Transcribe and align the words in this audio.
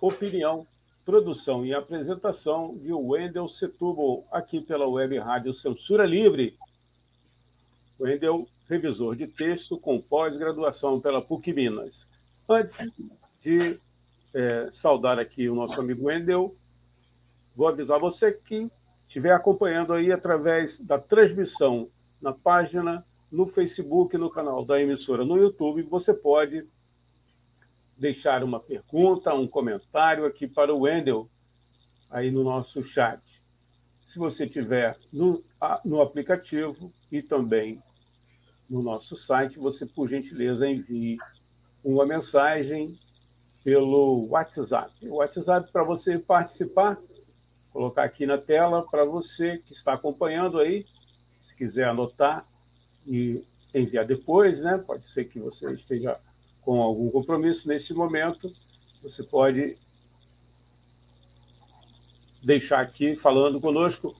Opinião, 0.00 0.66
Produção 1.04 1.64
e 1.64 1.74
Apresentação 1.74 2.76
de 2.78 2.92
Wendel 2.92 3.48
Setúbal, 3.48 4.24
aqui 4.32 4.60
pela 4.60 4.88
Web 4.88 5.18
Rádio 5.18 5.52
Censura 5.52 6.06
Livre. 6.06 6.56
Wendel, 7.98 8.48
revisor 8.68 9.14
de 9.14 9.26
texto 9.26 9.78
com 9.78 10.00
pós-graduação 10.00 11.00
pela 11.00 11.20
PUC 11.20 11.52
Minas. 11.52 12.06
Antes 12.48 12.78
de 13.42 13.78
é, 14.32 14.68
saudar 14.72 15.18
aqui 15.18 15.48
o 15.48 15.54
nosso 15.54 15.78
amigo 15.80 16.06
Wendel, 16.06 16.54
vou 17.54 17.68
avisar 17.68 17.98
você 17.98 18.32
que 18.32 18.70
estiver 19.06 19.32
acompanhando 19.32 19.92
aí 19.92 20.10
através 20.10 20.78
da 20.80 20.98
transmissão 20.98 21.88
na 22.22 22.32
página 22.32 23.04
no 23.30 23.46
Facebook, 23.46 24.16
no 24.16 24.30
canal 24.30 24.64
da 24.64 24.80
emissora 24.80 25.24
no 25.24 25.36
YouTube, 25.36 25.82
você 25.82 26.14
pode 26.14 26.66
deixar 28.00 28.42
uma 28.42 28.58
pergunta, 28.58 29.34
um 29.34 29.46
comentário 29.46 30.24
aqui 30.24 30.48
para 30.48 30.74
o 30.74 30.80
Wendel, 30.80 31.28
aí 32.10 32.30
no 32.30 32.42
nosso 32.42 32.82
chat. 32.82 33.20
Se 34.08 34.18
você 34.18 34.48
tiver 34.48 34.96
no, 35.12 35.44
no 35.84 36.00
aplicativo 36.00 36.90
e 37.12 37.22
também 37.22 37.80
no 38.68 38.82
nosso 38.82 39.16
site, 39.16 39.58
você, 39.58 39.84
por 39.84 40.08
gentileza, 40.08 40.66
envie 40.66 41.18
uma 41.84 42.06
mensagem 42.06 42.98
pelo 43.62 44.26
WhatsApp. 44.30 44.90
O 45.06 45.16
WhatsApp 45.16 45.70
para 45.70 45.84
você 45.84 46.18
participar, 46.18 46.96
colocar 47.70 48.04
aqui 48.04 48.24
na 48.24 48.38
tela 48.38 48.82
para 48.90 49.04
você 49.04 49.58
que 49.58 49.74
está 49.74 49.92
acompanhando 49.92 50.58
aí, 50.58 50.86
se 51.42 51.54
quiser 51.54 51.88
anotar 51.88 52.46
e 53.06 53.44
enviar 53.74 54.06
depois, 54.06 54.60
né? 54.60 54.82
Pode 54.86 55.06
ser 55.06 55.26
que 55.26 55.38
você 55.38 55.70
esteja 55.74 56.18
com 56.62 56.80
algum 56.80 57.10
compromisso 57.10 57.68
nesse 57.68 57.92
momento, 57.92 58.50
você 59.02 59.22
pode 59.22 59.76
deixar 62.42 62.80
aqui 62.80 63.14
falando 63.16 63.60
conosco. 63.60 64.16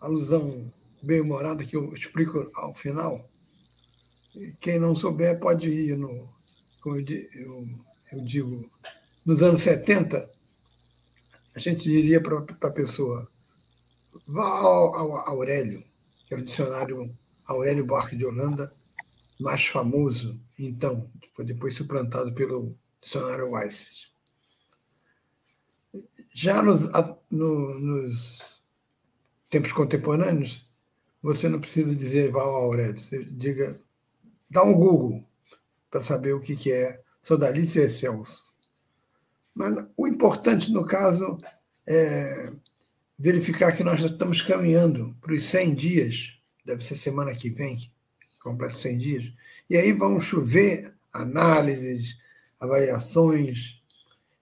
alusão 0.00 0.72
bem-humorada 1.02 1.64
que 1.64 1.76
eu 1.76 1.92
explico 1.92 2.50
ao 2.54 2.74
final. 2.74 3.28
Quem 4.60 4.78
não 4.78 4.94
souber 4.94 5.38
pode 5.38 5.68
ir 5.68 5.96
no. 5.96 6.28
Como 6.80 6.96
eu, 6.96 7.04
digo, 8.22 8.70
nos 9.26 9.42
anos 9.42 9.62
70, 9.62 10.30
a 11.54 11.58
gente 11.58 11.82
diria 11.84 12.22
para 12.22 12.38
a 12.38 12.70
pessoa: 12.70 13.28
vá 14.26 14.44
ao, 14.44 14.94
ao 14.94 15.16
Aurélio, 15.28 15.84
que 16.26 16.34
era 16.34 16.42
o 16.42 16.44
dicionário 16.44 17.16
Aurélio 17.44 17.84
Buarque 17.84 18.16
de 18.16 18.26
Holanda, 18.26 18.72
mais 19.40 19.66
famoso, 19.66 20.38
então, 20.58 21.10
foi 21.34 21.44
depois 21.44 21.74
suplantado 21.74 22.34
pelo 22.34 22.76
dicionário 23.00 23.52
Weiss. 23.52 24.07
Já 26.40 26.62
nos, 26.62 26.88
no, 27.28 27.80
nos 27.80 28.38
tempos 29.50 29.72
contemporâneos, 29.72 30.64
você 31.20 31.48
não 31.48 31.58
precisa 31.58 31.92
dizer 31.96 32.30
vá 32.30 32.42
ao 32.42 32.54
Aurélio, 32.54 32.96
você 32.96 33.24
diga, 33.24 33.76
dá 34.48 34.62
um 34.62 34.72
Google 34.72 35.28
para 35.90 36.00
saber 36.00 36.34
o 36.34 36.40
que, 36.40 36.54
que 36.54 36.70
é 36.70 37.02
sodalícia 37.20 37.80
excelso. 37.80 38.44
Mas 39.52 39.84
o 39.96 40.06
importante, 40.06 40.70
no 40.70 40.86
caso, 40.86 41.38
é 41.84 42.52
verificar 43.18 43.76
que 43.76 43.82
nós 43.82 43.98
já 43.98 44.06
estamos 44.06 44.40
caminhando 44.40 45.16
para 45.20 45.34
os 45.34 45.42
100 45.42 45.74
dias, 45.74 46.38
deve 46.64 46.84
ser 46.84 46.94
semana 46.94 47.34
que 47.34 47.50
vem, 47.50 47.76
que 47.76 47.90
completa 48.40 48.76
100 48.76 48.98
dias, 48.98 49.32
e 49.68 49.76
aí 49.76 49.92
vão 49.92 50.20
chover 50.20 50.94
análises, 51.12 52.16
avaliações, 52.60 53.82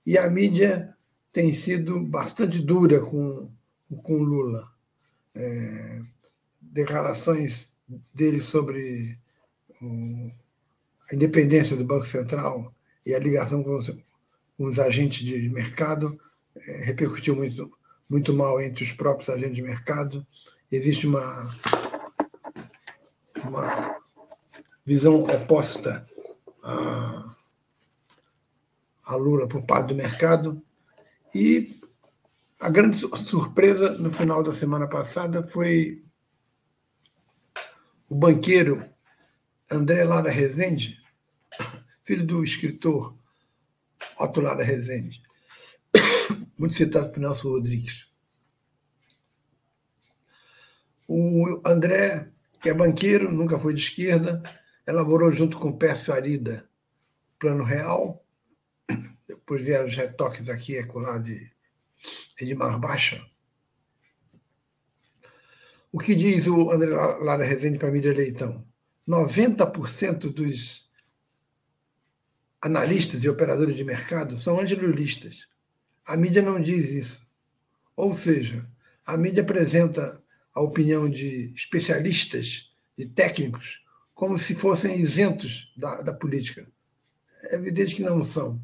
e 0.04 0.18
a 0.18 0.28
mídia 0.28 0.94
tem 1.36 1.52
sido 1.52 2.00
bastante 2.00 2.62
dura 2.62 2.98
com, 2.98 3.50
com 4.02 4.22
Lula. 4.22 4.72
É, 5.34 6.00
declarações 6.62 7.74
dele 8.14 8.40
sobre 8.40 9.18
a 9.82 11.14
independência 11.14 11.76
do 11.76 11.84
Banco 11.84 12.06
Central 12.06 12.74
e 13.04 13.14
a 13.14 13.18
ligação 13.18 13.62
com 13.62 13.76
os, 13.76 13.90
com 14.56 14.64
os 14.64 14.78
agentes 14.78 15.26
de 15.26 15.50
mercado 15.50 16.18
é, 16.56 16.84
repercutiu 16.84 17.36
muito, 17.36 17.70
muito 18.08 18.32
mal 18.32 18.58
entre 18.58 18.82
os 18.82 18.94
próprios 18.94 19.28
agentes 19.28 19.56
de 19.56 19.62
mercado. 19.62 20.26
Existe 20.72 21.06
uma, 21.06 21.54
uma 23.44 24.00
visão 24.86 25.22
oposta 25.24 26.08
a, 26.62 27.36
a 29.04 29.16
Lula 29.16 29.46
por 29.46 29.66
parte 29.66 29.88
do 29.88 29.94
mercado 29.94 30.62
e 31.34 31.80
a 32.60 32.70
grande 32.70 32.96
surpresa 32.96 33.98
no 33.98 34.10
final 34.10 34.42
da 34.42 34.52
semana 34.52 34.88
passada 34.88 35.46
foi 35.46 36.04
o 38.08 38.14
banqueiro 38.14 38.88
André 39.70 40.04
Lara 40.04 40.30
Rezende, 40.30 41.02
filho 42.02 42.26
do 42.26 42.44
escritor 42.44 43.16
Otto 44.18 44.40
Lara 44.40 44.62
Rezende, 44.62 45.22
muito 46.58 46.74
citado 46.74 47.10
por 47.10 47.20
Nelson 47.20 47.48
Rodrigues. 47.48 48.06
O 51.08 51.60
André, 51.64 52.30
que 52.60 52.68
é 52.68 52.74
banqueiro, 52.74 53.30
nunca 53.30 53.58
foi 53.58 53.74
de 53.74 53.80
esquerda, 53.80 54.42
elaborou 54.86 55.30
junto 55.32 55.58
com 55.58 55.76
Pércio 55.76 56.12
Arida 56.12 56.68
Plano 57.38 57.64
Real, 57.64 58.25
depois 59.28 59.62
vieram 59.62 59.86
os 59.86 59.96
retoques 59.96 60.48
aqui, 60.48 60.80
lá 60.94 61.18
de 61.18 61.50
Edmar 62.40 62.78
Baixa. 62.78 63.24
O 65.90 65.98
que 65.98 66.14
diz 66.14 66.46
o 66.46 66.70
André 66.70 66.90
Lara 66.90 67.44
Rezende 67.44 67.78
para 67.78 67.88
a 67.88 67.90
mídia 67.90 68.12
Leitão? 68.12 68.66
90% 69.08 70.32
dos 70.32 70.86
analistas 72.60 73.22
e 73.24 73.28
operadores 73.28 73.76
de 73.76 73.84
mercado 73.84 74.36
são 74.36 74.58
antilulistas. 74.60 75.46
A 76.04 76.16
mídia 76.16 76.42
não 76.42 76.60
diz 76.60 76.90
isso. 76.90 77.26
Ou 77.96 78.12
seja, 78.12 78.68
a 79.04 79.16
mídia 79.16 79.42
apresenta 79.42 80.22
a 80.52 80.60
opinião 80.60 81.08
de 81.08 81.52
especialistas, 81.54 82.72
de 82.96 83.06
técnicos, 83.06 83.82
como 84.14 84.38
se 84.38 84.54
fossem 84.54 85.00
isentos 85.00 85.72
da, 85.76 86.02
da 86.02 86.12
política. 86.12 86.66
É 87.44 87.56
evidente 87.56 87.94
que 87.94 88.02
não 88.02 88.22
são 88.24 88.60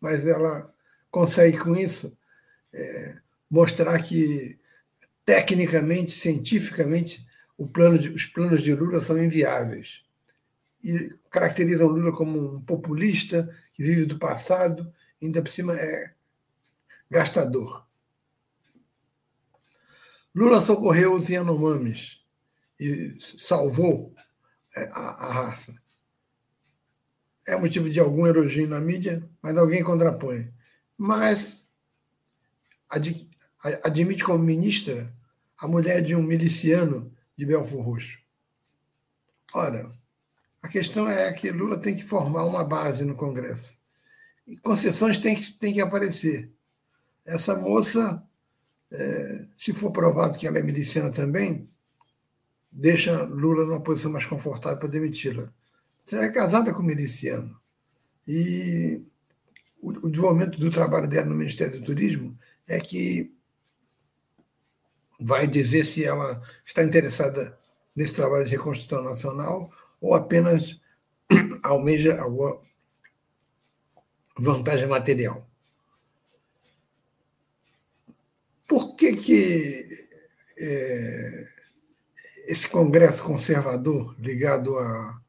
mas 0.00 0.26
ela 0.26 0.72
consegue 1.10 1.58
com 1.58 1.76
isso 1.76 2.16
é, 2.72 3.18
mostrar 3.50 3.98
que 4.02 4.58
tecnicamente, 5.24 6.12
cientificamente, 6.12 7.26
plano 7.72 7.98
de, 7.98 8.08
os 8.08 8.24
planos 8.24 8.62
de 8.62 8.74
Lula 8.74 9.00
são 9.00 9.22
inviáveis 9.22 10.02
e 10.82 11.12
caracterizam 11.30 11.88
Lula 11.88 12.12
como 12.12 12.56
um 12.56 12.60
populista 12.60 13.54
que 13.72 13.82
vive 13.82 14.06
do 14.06 14.18
passado, 14.18 14.92
ainda 15.20 15.42
por 15.42 15.50
cima 15.50 15.74
é 15.74 16.14
gastador. 17.10 17.86
Lula 20.34 20.60
socorreu 20.60 21.14
os 21.14 21.28
Yanomamis 21.28 22.20
e 22.78 23.16
salvou 23.18 24.14
é, 24.76 24.84
a, 24.92 25.26
a 25.26 25.32
raça 25.32 25.74
é 27.48 27.56
motivo 27.56 27.88
de 27.88 27.98
algum 27.98 28.26
elogio 28.26 28.68
na 28.68 28.78
mídia, 28.78 29.26
mas 29.42 29.56
alguém 29.56 29.82
contrapõe. 29.82 30.52
Mas 30.96 31.66
admite 33.82 34.22
como 34.22 34.38
ministra 34.38 35.12
a 35.56 35.66
mulher 35.66 36.02
de 36.02 36.14
um 36.14 36.22
miliciano 36.22 37.10
de 37.36 37.46
Belfor 37.46 37.82
Roxo. 37.82 38.18
Ora, 39.54 39.90
a 40.62 40.68
questão 40.68 41.08
é 41.08 41.32
que 41.32 41.50
Lula 41.50 41.78
tem 41.78 41.96
que 41.96 42.04
formar 42.04 42.44
uma 42.44 42.62
base 42.64 43.04
no 43.04 43.14
Congresso. 43.14 43.78
E 44.46 44.56
concessões 44.58 45.16
têm 45.16 45.34
que, 45.34 45.52
têm 45.52 45.72
que 45.72 45.80
aparecer. 45.80 46.52
Essa 47.24 47.56
moça, 47.56 48.22
é, 48.90 49.46
se 49.56 49.72
for 49.72 49.90
provado 49.90 50.38
que 50.38 50.46
ela 50.46 50.58
é 50.58 50.62
miliciana 50.62 51.10
também, 51.10 51.66
deixa 52.70 53.22
Lula 53.22 53.64
numa 53.64 53.80
posição 53.80 54.12
mais 54.12 54.26
confortável 54.26 54.78
para 54.78 54.88
demiti-la. 54.88 55.52
Ela 56.10 56.24
é 56.24 56.30
casada 56.30 56.72
com 56.72 56.80
um 56.80 56.86
miliciano. 56.86 57.58
E 58.26 59.02
o, 59.80 59.90
o 60.06 60.10
desenvolvimento 60.10 60.58
do 60.58 60.70
trabalho 60.70 61.08
dela 61.08 61.26
no 61.26 61.34
Ministério 61.34 61.78
do 61.78 61.84
Turismo 61.84 62.38
é 62.66 62.80
que 62.80 63.32
vai 65.20 65.46
dizer 65.46 65.84
se 65.84 66.04
ela 66.04 66.42
está 66.64 66.82
interessada 66.82 67.58
nesse 67.94 68.14
trabalho 68.14 68.44
de 68.44 68.52
reconstrução 68.52 69.02
nacional 69.02 69.70
ou 70.00 70.14
apenas 70.14 70.80
almeja 71.62 72.20
alguma 72.20 72.60
vantagem 74.38 74.86
material. 74.86 75.46
Por 78.68 78.94
que, 78.94 79.16
que 79.16 80.06
é, 80.58 81.48
esse 82.46 82.68
Congresso 82.68 83.24
conservador 83.24 84.14
ligado 84.20 84.78
a, 84.78 85.20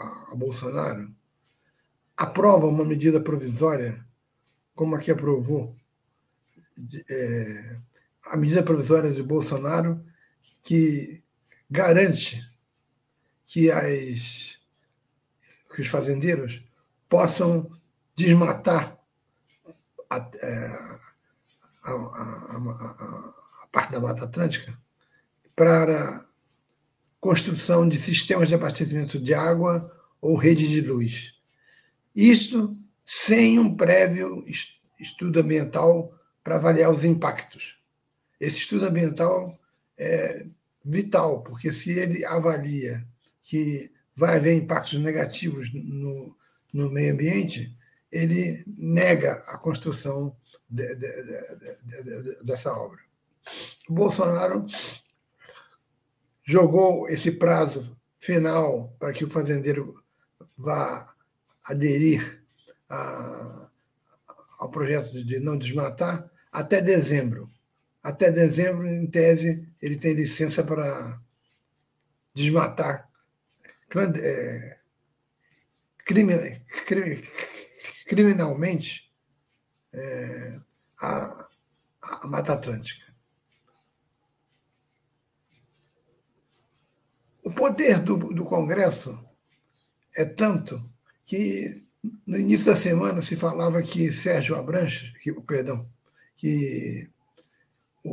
a, 0.00 0.34
Bolsonaro? 0.34 1.14
Aprova 2.16 2.66
uma 2.66 2.84
medida 2.84 3.20
provisória, 3.20 4.04
como 4.74 4.94
a 4.94 4.98
que 4.98 5.10
aprovou 5.10 5.76
é, 7.08 7.76
a 8.26 8.36
medida 8.36 8.62
provisória 8.62 9.12
de 9.12 9.22
Bolsonaro, 9.22 10.04
que 10.62 11.22
garante 11.70 12.42
que, 13.44 13.70
as, 13.70 14.58
que 15.74 15.80
os 15.80 15.88
fazendeiros 15.88 16.62
possam 17.08 17.70
desmatar 18.16 18.98
a, 20.08 20.30
é, 20.42 20.66
a, 21.84 21.92
a, 21.92 23.32
a 23.62 23.66
parte 23.72 23.92
da 23.92 24.00
Mata 24.00 24.24
Atlântica 24.24 24.78
para 25.56 26.26
construção 27.20 27.88
de 27.88 27.98
sistemas 27.98 28.48
de 28.48 28.54
abastecimento 28.54 29.20
de 29.20 29.34
água 29.34 29.94
ou 30.20 30.36
rede 30.36 30.66
de 30.66 30.80
luz. 30.80 31.34
Isso 32.14 32.74
sem 33.04 33.58
um 33.58 33.76
prévio 33.76 34.42
estudo 34.98 35.40
ambiental 35.40 36.12
para 36.42 36.56
avaliar 36.56 36.90
os 36.90 37.04
impactos. 37.04 37.76
Esse 38.40 38.58
estudo 38.58 38.86
ambiental 38.86 39.58
é 39.98 40.46
vital, 40.84 41.42
porque 41.42 41.72
se 41.72 41.92
ele 41.92 42.24
avalia 42.24 43.06
que 43.42 43.90
vai 44.16 44.36
haver 44.36 44.54
impactos 44.54 44.98
negativos 44.98 45.70
no, 45.72 46.36
no 46.72 46.90
meio 46.90 47.12
ambiente, 47.12 47.76
ele 48.10 48.64
nega 48.66 49.42
a 49.46 49.58
construção 49.58 50.34
de, 50.68 50.94
de, 50.94 51.22
de, 51.22 52.44
dessa 52.44 52.72
obra. 52.72 53.00
O 53.88 53.92
Bolsonaro 53.92 54.66
jogou 56.44 57.08
esse 57.08 57.30
prazo 57.32 57.96
final 58.18 58.94
para 58.98 59.12
que 59.12 59.24
o 59.24 59.30
fazendeiro 59.30 60.02
vá 60.56 61.14
aderir 61.64 62.42
a, 62.88 63.70
ao 64.58 64.70
projeto 64.70 65.24
de 65.24 65.38
não 65.38 65.56
desmatar 65.56 66.30
até 66.52 66.80
dezembro. 66.82 67.50
Até 68.02 68.30
dezembro, 68.30 68.86
em 68.86 69.06
tese, 69.06 69.68
ele 69.80 69.96
tem 69.96 70.14
licença 70.14 70.64
para 70.64 71.20
desmatar 72.34 73.10
é, 74.22 74.78
criminalmente 78.06 79.10
é, 79.92 80.60
a, 81.00 81.48
a 82.02 82.26
Mata 82.26 82.54
Atlântica. 82.54 83.09
O 87.50 87.52
poder 87.52 87.98
do, 87.98 88.16
do 88.16 88.44
Congresso 88.44 89.18
é 90.16 90.24
tanto 90.24 90.88
que 91.24 91.84
no 92.24 92.38
início 92.38 92.66
da 92.66 92.76
semana 92.76 93.20
se 93.20 93.34
falava 93.34 93.82
que 93.82 94.12
Sérgio 94.12 94.54
Abranches, 94.54 95.10
que, 95.18 95.32
perdão, 95.42 95.84
que 96.36 97.10
o, 98.04 98.10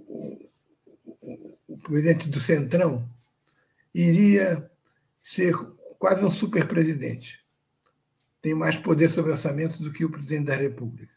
o, 0.00 0.50
o, 1.66 1.78
presidente 1.78 2.28
do 2.28 2.38
Centrão 2.38 3.10
iria 3.92 4.70
ser 5.20 5.56
quase 5.98 6.24
um 6.24 6.30
super 6.30 6.68
presidente. 6.68 7.44
Tem 8.40 8.54
mais 8.54 8.76
poder 8.76 9.08
sobre 9.08 9.32
orçamento 9.32 9.82
do 9.82 9.92
que 9.92 10.04
o 10.04 10.10
presidente 10.10 10.46
da 10.46 10.54
República. 10.54 11.16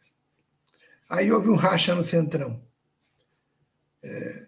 Aí 1.08 1.32
houve 1.32 1.50
um 1.50 1.56
racha 1.56 1.94
no 1.94 2.04
Centrão. 2.04 2.66
É, 4.02 4.48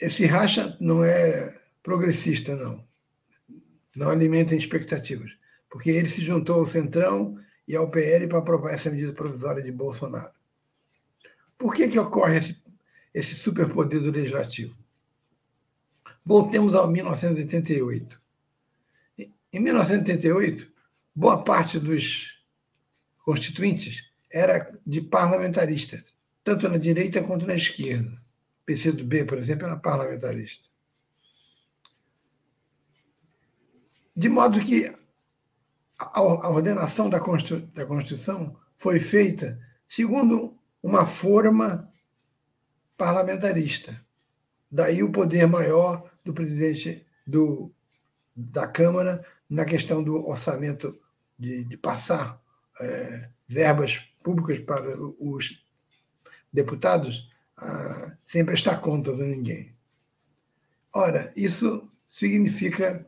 esse 0.00 0.26
racha 0.26 0.76
não 0.80 1.04
é 1.04 1.62
progressista, 1.84 2.56
não. 2.56 2.84
Não 3.94 4.10
alimenta 4.10 4.56
expectativas 4.56 5.36
porque 5.74 5.90
ele 5.90 6.08
se 6.08 6.22
juntou 6.22 6.60
ao 6.60 6.66
Centrão 6.66 7.36
e 7.66 7.74
ao 7.74 7.90
PL 7.90 8.28
para 8.28 8.38
aprovar 8.38 8.72
essa 8.72 8.88
medida 8.88 9.12
provisória 9.12 9.60
de 9.60 9.72
Bolsonaro. 9.72 10.30
Por 11.58 11.74
que, 11.74 11.88
que 11.88 11.98
ocorre 11.98 12.38
esse, 12.38 12.62
esse 13.12 13.34
superpoder 13.34 14.00
do 14.00 14.12
legislativo? 14.12 14.78
Voltemos 16.24 16.76
ao 16.76 16.88
1988. 16.88 18.22
Em 19.18 19.58
1988, 19.58 20.72
boa 21.12 21.42
parte 21.42 21.80
dos 21.80 22.40
constituintes 23.24 24.12
era 24.32 24.78
de 24.86 25.00
parlamentaristas, 25.00 26.14
tanto 26.44 26.68
na 26.68 26.76
direita 26.76 27.20
quanto 27.20 27.48
na 27.48 27.56
esquerda. 27.56 28.16
PCdoB, 28.64 29.24
por 29.24 29.38
exemplo, 29.38 29.66
era 29.66 29.76
parlamentarista. 29.76 30.68
De 34.16 34.28
modo 34.28 34.60
que 34.60 34.94
a 35.98 36.48
ordenação 36.48 37.08
da 37.08 37.20
Constituição 37.20 38.56
foi 38.76 39.00
feita 39.00 39.58
segundo 39.88 40.56
uma 40.82 41.06
forma 41.06 41.90
parlamentarista. 42.96 44.04
Daí 44.70 45.02
o 45.02 45.12
poder 45.12 45.46
maior 45.46 46.10
do 46.24 46.32
presidente 46.32 47.06
do, 47.26 47.72
da 48.34 48.66
Câmara 48.66 49.24
na 49.48 49.64
questão 49.64 50.02
do 50.02 50.26
orçamento, 50.28 50.98
de, 51.38 51.64
de 51.64 51.76
passar 51.76 52.40
é, 52.80 53.30
verbas 53.48 53.98
públicas 54.22 54.58
para 54.58 54.96
os 55.18 55.64
deputados 56.52 57.28
ah, 57.56 58.16
sem 58.24 58.44
prestar 58.44 58.78
contas 58.78 59.20
a 59.20 59.24
ninguém. 59.24 59.74
Ora, 60.92 61.32
isso 61.36 61.90
significa 62.06 63.06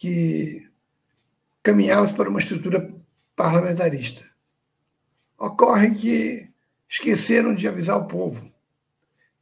que 0.00 0.66
caminhávamos 1.62 2.12
para 2.12 2.30
uma 2.30 2.38
estrutura 2.38 2.90
parlamentarista. 3.36 4.24
Ocorre 5.38 5.94
que 5.94 6.50
esqueceram 6.88 7.54
de 7.54 7.68
avisar 7.68 7.98
o 7.98 8.06
povo. 8.06 8.50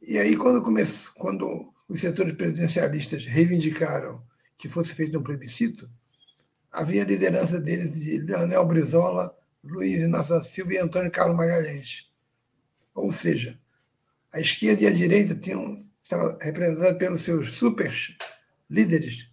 E 0.01 0.17
aí, 0.17 0.35
quando, 0.35 0.61
comece, 0.61 1.09
quando 1.13 1.73
os 1.87 2.01
setores 2.01 2.33
presidencialistas 2.33 3.25
reivindicaram 3.25 4.21
que 4.57 4.67
fosse 4.67 4.93
feito 4.93 5.17
um 5.17 5.23
plebiscito, 5.23 5.89
havia 6.69 7.03
a 7.03 7.07
liderança 7.07 7.57
deles 7.57 7.89
de 7.91 8.17
Leonel 8.17 8.65
Brizola, 8.65 9.33
Luiz 9.63 10.01
Inácio 10.01 10.43
Silva 10.43 10.73
e 10.73 10.77
Antônio 10.77 11.09
Carlos 11.09 11.37
Magalhães. 11.37 12.11
Ou 12.93 13.13
seja, 13.13 13.57
a 14.33 14.41
esquerda 14.41 14.83
e 14.83 14.87
a 14.87 14.91
direita 14.91 15.33
tinham, 15.35 15.85
representadas 16.41 16.97
pelos 16.97 17.21
seus 17.21 17.51
super 17.51 17.93
líderes 18.69 19.28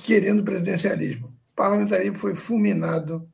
querendo 0.00 0.44
presidencialismo 0.44 1.38
parlamentarismo 1.58 2.14
foi 2.14 2.36
fulminado. 2.36 3.28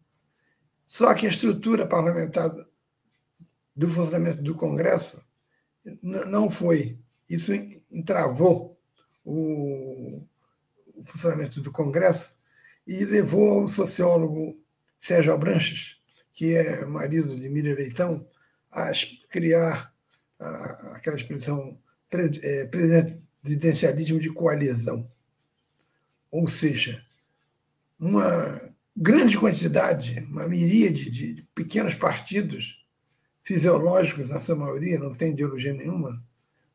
Só 0.87 1.13
que 1.13 1.27
a 1.27 1.29
estrutura 1.29 1.87
parlamentar 1.87 2.51
do 3.77 3.89
funcionamento 3.89 4.43
do 4.43 4.55
Congresso 4.55 5.23
não 6.03 6.51
foi. 6.51 6.99
Isso 7.29 7.53
entravou 7.91 8.81
o, 9.23 10.27
funcionamento 11.05 11.61
do 11.61 11.71
Congresso 11.71 12.35
e 12.87 13.05
levou 13.05 13.65
o 13.65 13.69
sociólogo 13.69 14.59
Sérgio 15.01 15.35
Abranches, 15.35 15.99
que 16.33 16.55
é 16.55 16.85
marido 16.87 17.37
de 17.37 17.49
Miriam 17.51 17.75
Leitão, 17.75 18.27
a 18.71 18.91
criar 19.29 19.93
aquela 20.95 21.17
expressão 21.17 21.79
é, 22.43 22.65
presidencialismo 22.67 24.19
de 24.19 24.31
coalizão. 24.31 25.11
Ou 26.35 26.49
seja, 26.49 27.01
uma 27.97 28.61
grande 28.97 29.39
quantidade, 29.39 30.19
uma 30.29 30.49
miríade 30.49 31.09
de 31.09 31.47
pequenos 31.55 31.95
partidos 31.95 32.85
fisiológicos, 33.45 34.31
na 34.31 34.41
sua 34.41 34.57
maioria, 34.57 34.99
não 34.99 35.15
tem 35.15 35.31
ideologia 35.31 35.73
nenhuma, 35.73 36.21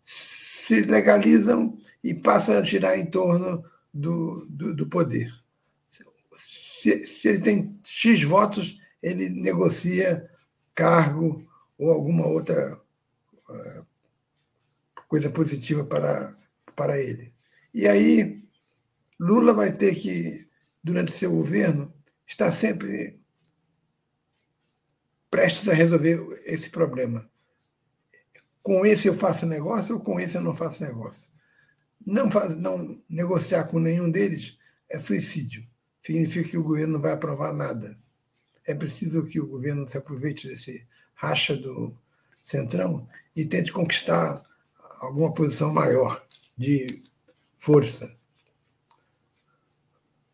se 0.02 0.82
legalizam 0.84 1.78
e 2.02 2.14
passam 2.14 2.58
a 2.58 2.64
girar 2.64 2.98
em 2.98 3.08
torno 3.08 3.62
do, 3.94 4.48
do, 4.50 4.74
do 4.74 4.88
poder. 4.88 5.30
Se, 6.38 7.04
se 7.04 7.28
ele 7.28 7.42
tem 7.42 7.78
X 7.84 8.24
votos, 8.24 8.80
ele 9.04 9.30
negocia 9.30 10.32
cargo 10.74 11.46
ou 11.78 11.92
alguma 11.92 12.26
outra 12.26 12.80
uh, 13.50 13.86
coisa 15.10 15.30
positiva 15.30 15.84
para, 15.84 16.34
para 16.78 16.98
ele. 16.98 17.34
E 17.74 17.86
aí, 17.86 18.48
Lula 19.20 19.54
vai 19.54 19.72
ter 19.72 19.96
que, 19.96 20.48
durante 20.84 21.12
seu 21.12 21.32
governo, 21.32 21.94
estar 22.26 22.52
sempre 22.52 23.20
prestes 25.30 25.68
a 25.68 25.74
resolver 25.74 26.42
esse 26.46 26.70
problema. 26.70 27.30
Com 28.62 28.86
esse 28.86 29.08
eu 29.08 29.14
faço 29.14 29.46
negócio 29.46 29.96
ou 29.96 30.02
com 30.02 30.20
esse 30.20 30.38
eu 30.38 30.42
não 30.42 30.56
faço 30.56 30.84
negócio. 30.84 31.30
Não, 32.06 32.32
faz, 32.32 32.56
não 32.56 33.02
negociar 33.10 33.66
com 33.66 33.80
nenhum 33.80 34.10
deles 34.10 34.58
é 34.90 34.98
suicídio. 34.98 35.68
Significa 36.02 36.50
que 36.50 36.58
o 36.58 36.64
governo 36.64 36.94
não 36.94 37.02
vai 37.02 37.12
aprovar 37.12 37.54
nada. 37.54 37.98
É 38.66 38.74
preciso 38.74 39.26
que 39.26 39.40
o 39.40 39.48
governo 39.48 39.88
se 39.88 39.98
aproveite 39.98 40.48
desse 40.48 40.88
racha 41.14 41.56
do 41.56 41.96
Centrão 42.46 43.08
e 43.36 43.46
tente 43.46 43.72
conquistar 43.72 44.44
alguma 45.00 45.34
posição 45.34 45.74
maior 45.74 46.26
de 46.58 47.04
força. 47.58 48.19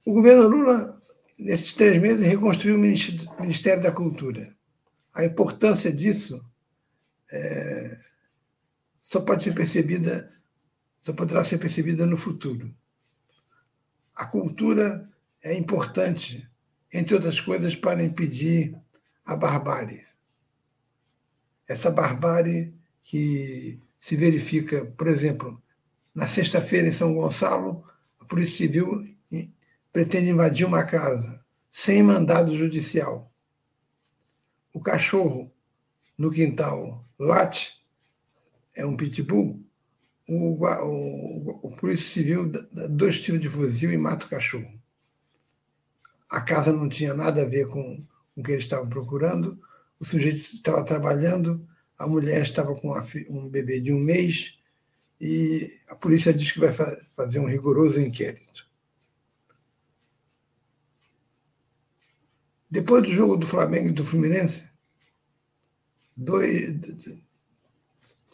O 0.06 0.14
governo 0.14 0.48
Lula, 0.48 1.02
nesses 1.36 1.74
três 1.74 2.00
meses, 2.00 2.28
reconstruiu 2.28 2.76
o 2.76 2.80
Ministério 2.80 3.82
da 3.82 3.92
Cultura. 3.92 4.56
A 5.12 5.26
importância 5.26 5.92
disso 5.92 6.46
é, 7.32 7.98
só 9.02 9.20
pode 9.22 9.44
ser 9.44 9.56
percebida, 9.56 10.32
só 11.02 11.12
poderá 11.12 11.44
ser 11.44 11.58
percebida 11.58 12.06
no 12.06 12.16
futuro. 12.16 12.72
A 14.16 14.28
cultura 14.28 15.10
é 15.42 15.56
importante, 15.56 16.48
entre 16.94 17.16
outras 17.16 17.42
coisas, 17.42 17.76
para 17.76 18.04
impedir 18.04 18.78
a 19.26 19.36
barbárie. 19.36 20.06
Essa 21.68 21.90
barbárie 21.90 22.76
que 23.02 23.80
se 24.00 24.16
verifica, 24.16 24.86
por 24.86 25.08
exemplo, 25.08 25.60
na 26.14 26.28
sexta-feira 26.28 26.88
em 26.88 26.92
São 26.92 27.16
Gonçalo, 27.16 27.84
a 28.20 28.26
Polícia 28.26 28.58
Civil 28.58 29.04
pretende 29.96 30.30
invadir 30.30 30.68
uma 30.68 30.84
casa 30.84 31.40
sem 31.72 32.04
mandado 32.04 32.54
judicial. 32.58 33.32
O 34.74 34.82
cachorro 34.82 35.50
no 36.18 36.30
quintal 36.30 37.08
late, 37.18 37.82
é 38.74 38.86
um 38.86 38.98
pitbull, 38.98 39.64
o, 40.28 40.66
o, 40.66 41.60
o 41.64 41.76
Polícia 41.78 42.12
Civil 42.12 42.52
dá 42.52 42.88
dois 42.88 43.22
tiros 43.22 43.40
de 43.40 43.48
fuzil 43.48 43.90
e 43.94 43.98
mata 43.98 44.26
o 44.26 44.30
cachorro. 44.30 44.70
A 46.30 46.42
casa 46.42 46.74
não 46.74 46.90
tinha 46.90 47.14
nada 47.14 47.44
a 47.44 47.48
ver 47.48 47.70
com 47.70 48.04
o 48.36 48.44
que 48.44 48.52
eles 48.52 48.66
estavam 48.66 48.90
procurando, 48.90 49.58
o 49.98 50.04
sujeito 50.04 50.42
estava 50.42 50.84
trabalhando, 50.84 51.66
a 51.98 52.06
mulher 52.06 52.42
estava 52.42 52.76
com 52.76 52.92
um 53.30 53.50
bebê 53.50 53.80
de 53.80 53.94
um 53.94 54.00
mês 54.02 54.60
e 55.22 55.72
a 55.88 55.96
polícia 55.96 56.34
diz 56.34 56.52
que 56.52 56.60
vai 56.60 56.74
fazer 57.16 57.40
um 57.40 57.48
rigoroso 57.48 58.02
inquérito. 58.02 58.65
Depois 62.70 63.04
do 63.04 63.12
jogo 63.12 63.38
do 63.38 63.48
Flamengo 63.48 63.90
e 63.90 63.94
do 63.94 64.06
Fluminense, 64.06 64.68
dois, 66.16 66.74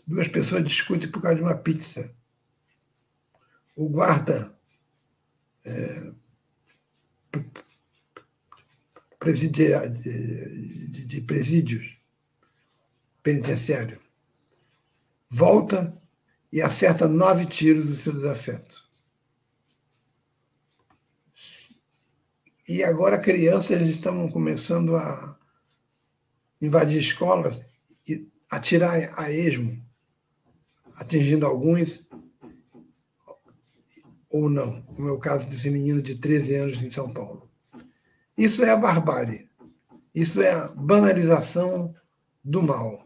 duas 0.08 0.28
pessoas 0.28 0.64
discutem 0.64 1.10
por 1.10 1.22
causa 1.22 1.36
de 1.36 1.42
uma 1.42 1.56
pizza. 1.56 2.14
O 3.76 3.90
guarda 3.90 4.56
é, 5.66 6.12
presidia, 9.20 9.88
de, 9.88 10.88
de, 10.88 11.06
de 11.06 11.22
presídios 11.22 11.98
penitenciário. 13.22 14.00
Volta 15.30 15.96
e 16.52 16.62
acerta 16.62 17.08
nove 17.08 17.46
tiros 17.46 17.86
do 17.86 17.96
seu 17.96 18.12
desafeto. 18.12 18.91
E 22.72 22.86
agora 22.86 23.20
crianças 23.20 23.82
estão 23.82 24.30
começando 24.30 24.96
a 24.96 25.38
invadir 26.62 27.00
escolas 27.00 27.66
e 28.08 28.26
atirar 28.50 29.12
a 29.20 29.30
esmo, 29.30 29.86
atingindo 30.96 31.46
alguns 31.46 32.08
ou 34.30 34.50
não, 34.50 34.84
como 34.84 35.10
é 35.10 35.12
o 35.12 35.20
caso 35.20 35.50
desse 35.50 35.70
menino 35.70 36.02
de 36.02 36.16
13 36.16 36.56
anos 36.56 36.82
em 36.82 36.90
São 36.90 37.12
Paulo. 37.12 37.52
Isso 38.38 38.64
é 38.64 38.70
a 38.70 38.78
barbárie. 38.78 39.50
Isso 40.16 40.42
é 40.42 40.54
a 40.54 40.70
banalização 40.70 41.94
do 42.42 42.64
mal. 42.64 43.06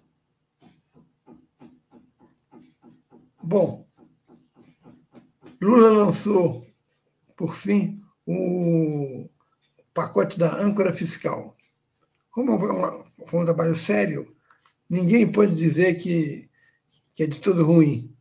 Bom, 3.41 3.88
Lula 5.60 5.89
lançou, 5.89 6.67
por 7.36 7.55
fim, 7.55 8.00
o 8.27 9.27
pacote 9.95 10.37
da 10.37 10.53
âncora 10.53 10.93
fiscal. 10.93 11.55
Como 12.29 12.59
foi 13.25 13.39
um 13.39 13.45
trabalho 13.45 13.73
sério, 13.73 14.35
ninguém 14.89 15.31
pode 15.31 15.55
dizer 15.55 15.95
que, 15.95 16.49
que 17.15 17.23
é 17.23 17.27
de 17.27 17.39
todo 17.39 17.63
ruim. 17.63 18.13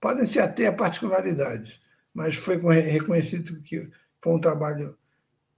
Podem 0.00 0.26
ser 0.26 0.40
até 0.40 0.72
particularidades, 0.72 1.78
mas 2.12 2.34
foi 2.34 2.56
reconhecido 2.56 3.60
que 3.62 3.88
foi 4.20 4.32
um 4.32 4.40
trabalho 4.40 4.96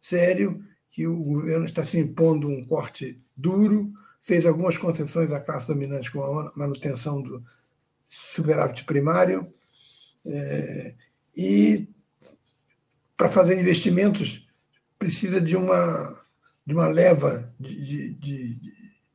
sério, 0.00 0.62
que 0.90 1.06
o 1.06 1.16
governo 1.16 1.64
está 1.64 1.84
se 1.84 1.98
impondo 1.98 2.48
um 2.48 2.62
corte 2.64 3.18
duro, 3.36 3.92
fez 4.20 4.44
algumas 4.44 4.76
concessões 4.76 5.30
à 5.32 5.40
classe 5.40 5.68
dominante 5.68 6.10
com 6.10 6.22
a 6.22 6.52
manutenção 6.56 7.22
do, 7.22 7.44
superávit 8.08 8.84
primário, 8.84 9.52
é, 10.26 10.94
e 11.36 11.88
para 13.16 13.30
fazer 13.30 13.58
investimentos 13.58 14.43
precisa 15.04 15.38
de 15.38 15.54
uma, 15.54 16.24
de 16.64 16.72
uma 16.72 16.88
leva 16.88 17.52
de, 17.60 18.14
de, 18.14 18.54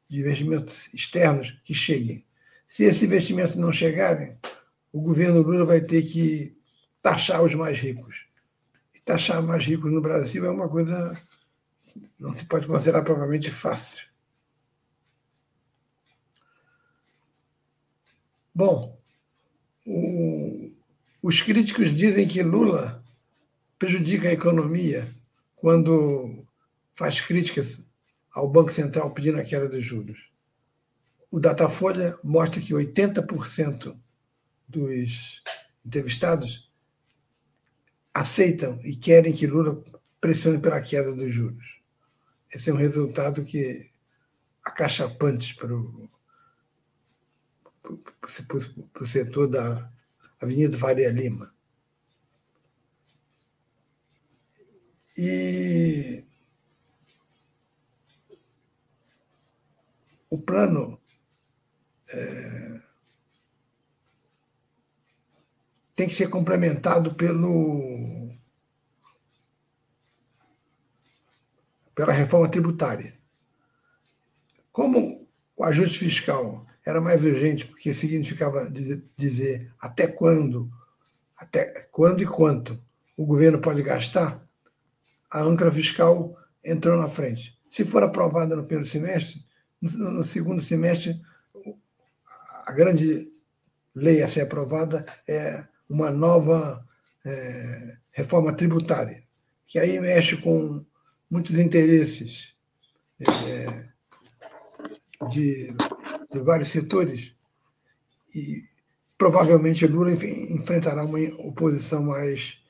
de 0.07 0.19
investimentos 0.19 0.87
externos 0.93 1.59
que 1.63 1.73
cheguem. 1.73 2.23
Se 2.67 2.83
esses 2.83 3.01
investimentos 3.01 3.55
não 3.55 3.71
chegarem, 3.71 4.37
o 4.93 5.01
governo 5.01 5.41
Lula 5.41 5.65
vai 5.65 5.81
ter 5.81 6.03
que 6.03 6.55
taxar 7.01 7.41
os 7.41 7.55
mais 7.55 7.79
ricos. 7.79 8.27
E 8.93 8.99
taxar 8.99 9.41
mais 9.41 9.65
ricos 9.65 9.91
no 9.91 9.99
Brasil 9.99 10.45
é 10.45 10.51
uma 10.51 10.69
coisa 10.69 11.19
que 11.91 11.99
não 12.19 12.35
se 12.35 12.45
pode 12.45 12.67
considerar 12.67 13.01
propriamente 13.01 13.49
fácil. 13.49 14.05
Bom, 18.53 18.95
o, 19.87 20.71
os 21.23 21.41
críticos 21.41 21.95
dizem 21.95 22.27
que 22.27 22.43
Lula 22.43 23.03
prejudica 23.79 24.29
a 24.29 24.33
economia 24.33 25.07
quando 25.59 26.45
faz 26.95 27.21
críticas 27.21 27.83
ao 28.31 28.49
Banco 28.49 28.71
Central 28.71 29.11
pedindo 29.11 29.39
a 29.39 29.43
queda 29.43 29.67
dos 29.67 29.83
juros. 29.83 30.29
O 31.31 31.39
Datafolha 31.39 32.17
mostra 32.23 32.61
que 32.61 32.73
80% 32.73 33.97
dos 34.67 35.43
entrevistados 35.85 36.69
aceitam 38.13 38.79
e 38.83 38.95
querem 38.95 39.33
que 39.33 39.47
Lula 39.47 39.83
pressione 40.19 40.59
pela 40.59 40.81
queda 40.81 41.13
dos 41.13 41.33
juros. 41.33 41.79
Esse 42.51 42.69
é 42.69 42.73
um 42.73 42.77
resultado 42.77 43.43
que 43.43 43.89
acachapante 44.63 45.55
para 45.55 45.75
o 45.75 46.09
para 47.81 49.03
o 49.03 49.07
setor 49.07 49.47
da 49.47 49.91
Avenida 50.39 50.77
Faria 50.77 51.09
Lima. 51.09 51.53
E 55.21 56.23
o 60.29 60.39
plano 60.39 60.97
é, 62.09 62.81
tem 65.93 66.07
que 66.07 66.15
ser 66.15 66.29
complementado 66.29 67.15
pelo, 67.15 68.29
pela 71.93 72.13
reforma 72.13 72.49
tributária. 72.49 73.19
Como 74.71 75.27
o 75.57 75.65
ajuste 75.65 75.99
fiscal 75.99 76.65
era 76.85 77.01
mais 77.01 77.25
urgente, 77.25 77.67
porque 77.67 77.91
significava 77.91 78.71
dizer 79.17 79.69
até 79.81 80.07
quando, 80.07 80.71
até 81.35 81.89
quando 81.91 82.23
e 82.23 82.25
quanto 82.25 82.81
o 83.17 83.25
governo 83.25 83.59
pode 83.59 83.83
gastar, 83.83 84.48
a 85.31 85.41
âncora 85.41 85.71
fiscal 85.71 86.37
entrou 86.63 86.97
na 86.97 87.07
frente. 87.07 87.57
Se 87.69 87.85
for 87.85 88.03
aprovada 88.03 88.55
no 88.55 88.63
primeiro 88.63 88.89
semestre, 88.89 89.43
no, 89.81 90.23
segundo 90.23 90.61
semestre, 90.61 91.21
a 92.65 92.71
grande 92.71 93.31
lei 93.95 94.21
a 94.21 94.27
ser 94.27 94.41
aprovada 94.41 95.05
é 95.27 95.65
uma 95.89 96.11
nova 96.11 96.85
é, 97.25 97.97
reforma 98.11 98.53
tributária, 98.53 99.23
que 99.65 99.79
aí 99.79 99.99
mexe 99.99 100.37
com 100.37 100.85
muitos 101.29 101.57
interesses 101.57 102.53
é, 103.19 103.87
de, 105.29 105.73
de, 106.31 106.39
vários 106.39 106.69
setores 106.69 107.33
e 108.33 108.63
provavelmente 109.17 109.85
Lula 109.85 110.11
enfrentará 110.11 111.03
uma 111.03 111.19
oposição 111.45 112.03
mais 112.03 112.61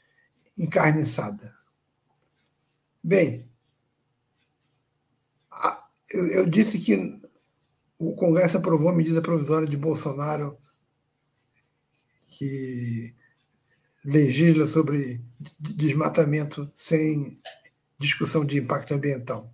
encarniçada. 0.58 1.59
Bem, 3.03 3.50
eu, 6.12 6.46
disse 6.46 6.79
que 6.79 7.22
o 7.98 8.15
Congresso 8.15 8.58
aprovou 8.58 8.89
a 8.89 8.96
medida 8.96 9.22
provisória 9.22 9.68
de 9.68 9.77
Bolsonaro 9.77 10.58
que 12.27 13.13
legisla 14.03 14.65
sobre 14.65 15.22
desmatamento 15.60 16.72
sem 16.74 17.39
discussão 17.98 18.46
de 18.46 18.58
impacto 18.58 18.94
ambiental. 18.94 19.53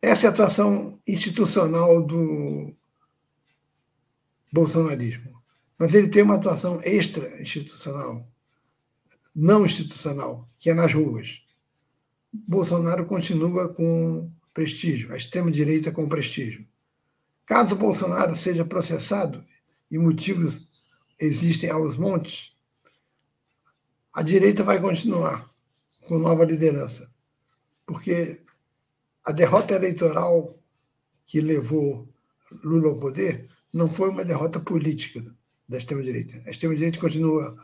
Essa 0.00 0.26
é 0.26 0.28
a 0.28 0.32
atuação 0.32 1.00
institucional 1.06 2.02
do 2.02 2.74
bolsonarismo. 4.52 5.40
Mas 5.78 5.92
ele 5.92 6.08
tem 6.08 6.22
uma 6.22 6.36
atuação 6.36 6.80
extra-institucional, 6.82 8.26
não 9.34 9.64
institucional, 9.64 10.48
que 10.58 10.70
é 10.70 10.74
nas 10.74 10.94
ruas. 10.94 11.42
Bolsonaro 12.32 13.06
continua 13.06 13.68
com 13.68 14.30
prestígio, 14.54 15.12
a 15.12 15.16
extrema-direita 15.16 15.90
com 15.90 16.08
prestígio. 16.08 16.66
Caso 17.44 17.74
Bolsonaro 17.74 18.36
seja 18.36 18.64
processado, 18.64 19.44
e 19.90 19.98
motivos 19.98 20.68
existem 21.18 21.68
aos 21.68 21.96
montes, 21.96 22.52
a 24.12 24.22
direita 24.22 24.62
vai 24.62 24.80
continuar 24.80 25.50
com 26.06 26.18
nova 26.18 26.44
liderança, 26.44 27.08
porque 27.86 28.40
a 29.24 29.32
derrota 29.32 29.74
eleitoral 29.74 30.58
que 31.26 31.40
levou 31.40 32.08
Lula 32.64 32.88
ao 32.88 32.96
poder 32.96 33.48
não 33.72 33.92
foi 33.92 34.08
uma 34.08 34.24
derrota 34.24 34.58
política 34.58 35.24
da 35.68 35.78
extrema-direita. 35.78 36.42
A 36.46 36.50
extrema-direita 36.50 36.98
continua 36.98 37.56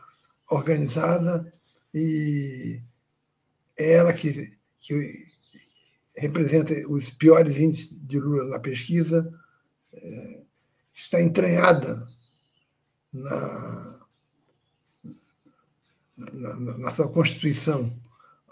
organizada 0.49 1.51
e 1.93 2.81
é 3.77 3.93
ela 3.93 4.13
que, 4.13 4.56
que 4.87 5.25
representa 6.15 6.73
os 6.87 7.11
piores 7.11 7.59
índices 7.59 7.89
de 7.91 8.19
Lula 8.19 8.45
na 8.45 8.59
pesquisa, 8.59 9.31
é, 9.93 10.41
está 10.93 11.21
entranhada 11.21 12.01
na, 13.11 13.99
na, 16.17 16.77
na, 16.77 16.91
sua 16.91 17.07
Constituição 17.09 17.95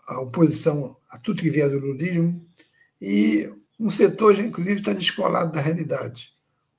a 0.06 0.20
oposição 0.20 0.96
a 1.10 1.18
tudo 1.18 1.42
que 1.42 1.50
vier 1.50 1.70
do 1.70 1.80
lulismo, 1.80 2.46
e 3.01 3.51
um 3.80 3.89
setor, 3.89 4.38
inclusive, 4.39 4.75
está 4.75 4.94
descolado 4.94 5.51
da 5.51 5.62
realidade. 5.62 6.32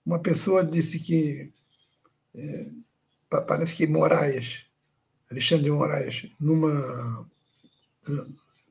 Uma 0.05 0.21
pessoa 0.21 0.65
disse 0.65 1.01
que 1.01 1.53
é, 2.35 2.67
parece 3.49 3.75
que 3.75 3.87
Moraes, 3.87 4.67
Alexandre 5.29 5.65
de 5.65 5.71
Moraes, 5.73 6.31
numa, 6.39 7.29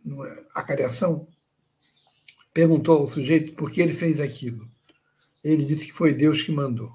numa 0.06 0.28
acariação, 0.54 1.28
perguntou 2.54 3.00
ao 3.00 3.08
sujeito 3.08 3.56
por 3.56 3.72
que 3.72 3.82
ele 3.82 3.94
fez 3.94 4.22
aquilo. 4.22 4.70
Ele 5.44 5.66
disse 5.66 5.88
que 5.88 5.94
foi 5.94 6.14
Deus 6.14 6.42
que 6.42 6.52
mandou. 6.52 6.94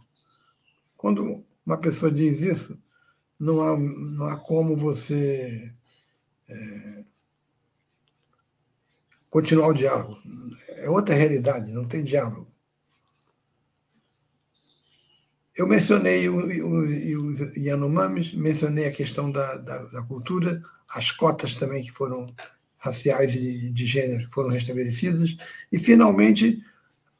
Quando 0.97 1.45
uma 1.65 1.79
pessoa 1.79 2.11
diz 2.11 2.41
isso, 2.41 2.81
não 3.39 3.63
há, 3.63 3.79
não 3.79 4.27
há 4.27 4.37
como 4.37 4.77
você 4.77 5.73
é, 6.49 7.05
continuar 9.31 9.69
o 9.69 9.75
diálogo. 9.75 10.19
É 10.69 10.91
outra 10.91 11.15
realidade, 11.15 11.73
não 11.73 11.87
tem 11.87 12.03
diálogo. 12.03 12.51
Eu 15.55 15.67
mencionei 15.67 16.29
o, 16.29 16.41
Yanomamis, 17.57 18.33
mencionei 18.33 18.87
a 18.87 18.93
questão 18.93 19.31
da, 19.31 19.57
da, 19.57 19.83
da, 19.85 20.03
cultura, 20.03 20.63
as 20.89 21.11
cotas 21.11 21.55
também 21.55 21.83
que 21.83 21.93
foram 21.93 22.35
raciais 22.81 23.35
e 23.37 23.71
de 23.71 23.87
gênero 23.87 24.27
que 24.27 24.35
foram 24.35 24.51
restabelecidas, 24.51 25.37
e, 25.71 25.79
finalmente, 25.79 26.61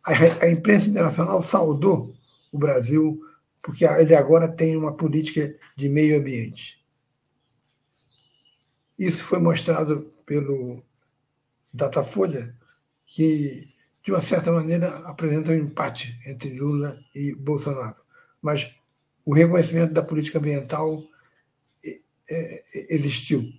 a, 0.05 0.45
a 0.45 0.51
imprensa 0.51 0.89
internacional 0.89 1.41
saudou 1.43 2.15
o 2.51 2.59
Brasil, 2.59 3.23
porque 3.63 3.85
ele 3.85 4.15
agora 4.15 4.49
tem 4.49 4.77
uma 4.77 4.97
política 4.97 5.55
de 5.77 5.89
meio 5.89 6.19
ambiente. 6.19 6.83
Isso 8.99 9.23
foi 9.23 9.39
mostrado 9.39 10.11
pelo 10.27 10.83
Datafolha, 11.73 12.55
que, 13.07 13.69
de 14.03 14.11
uma 14.11 14.21
certa 14.21 14.51
maneira, 14.51 14.89
apresenta 15.01 15.53
um 15.53 15.57
empate 15.57 16.19
entre 16.27 16.59
Lula 16.59 16.99
e 17.15 17.35
Bolsonaro. 17.35 17.97
Mas 18.41 18.75
o 19.25 19.35
reconhecimento 19.35 19.93
da 19.93 20.03
política 20.03 20.39
ambiental 20.39 21.03
é, 21.85 22.01
é, 22.29 22.95
existiu. 22.95 23.53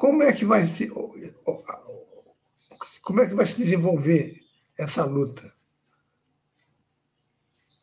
Como 0.00 0.22
é 0.22 0.32
que 0.32 0.46
vai 0.46 0.66
se, 0.66 0.90
como 3.02 3.20
é 3.20 3.28
que 3.28 3.34
vai 3.34 3.44
se 3.44 3.58
desenvolver 3.58 4.42
essa 4.78 5.04
luta? 5.04 5.52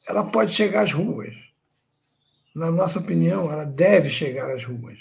Ela 0.08 0.24
pode 0.24 0.52
chegar 0.52 0.82
às 0.82 0.92
ruas. 0.92 1.36
Na 2.56 2.72
nossa 2.72 2.98
opinião, 2.98 3.52
ela 3.52 3.66
deve 3.66 4.10
chegar 4.10 4.50
às 4.50 4.64
ruas. 4.64 4.98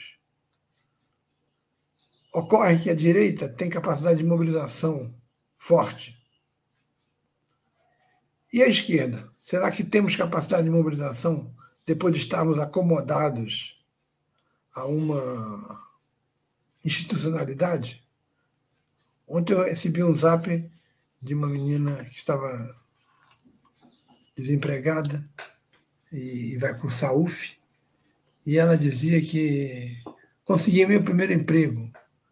Ocorre 2.34 2.78
que 2.80 2.90
a 2.90 2.94
direita 2.94 3.48
tem 3.48 3.70
capacidade 3.70 4.18
de 4.18 4.24
mobilização 4.24 5.18
forte. 5.56 6.22
E 8.52 8.62
a 8.62 8.68
esquerda? 8.68 9.32
Será 9.40 9.70
que 9.70 9.82
temos 9.82 10.16
capacidade 10.16 10.64
de 10.64 10.70
mobilização 10.70 11.50
depois 11.86 12.12
de 12.12 12.20
estarmos 12.20 12.58
acomodados 12.58 13.82
a 14.74 14.84
uma 14.84 15.86
institucionalidade. 16.86 18.02
Ontem 19.26 19.52
eu 19.52 19.64
recebi 19.64 20.02
um 20.02 20.14
zap 20.14 20.70
de 21.20 21.34
uma 21.34 21.48
menina 21.48 22.04
que 22.04 22.16
estava 22.16 22.76
desempregada 24.36 25.28
e 26.12 26.56
vai 26.58 26.78
cursar 26.78 27.14
UF, 27.14 27.56
e 28.44 28.56
ela 28.56 28.78
dizia 28.78 29.20
que 29.20 29.96
consegui 30.44 30.86
meu 30.86 31.02
primeiro 31.02 31.32
emprego. 31.32 31.90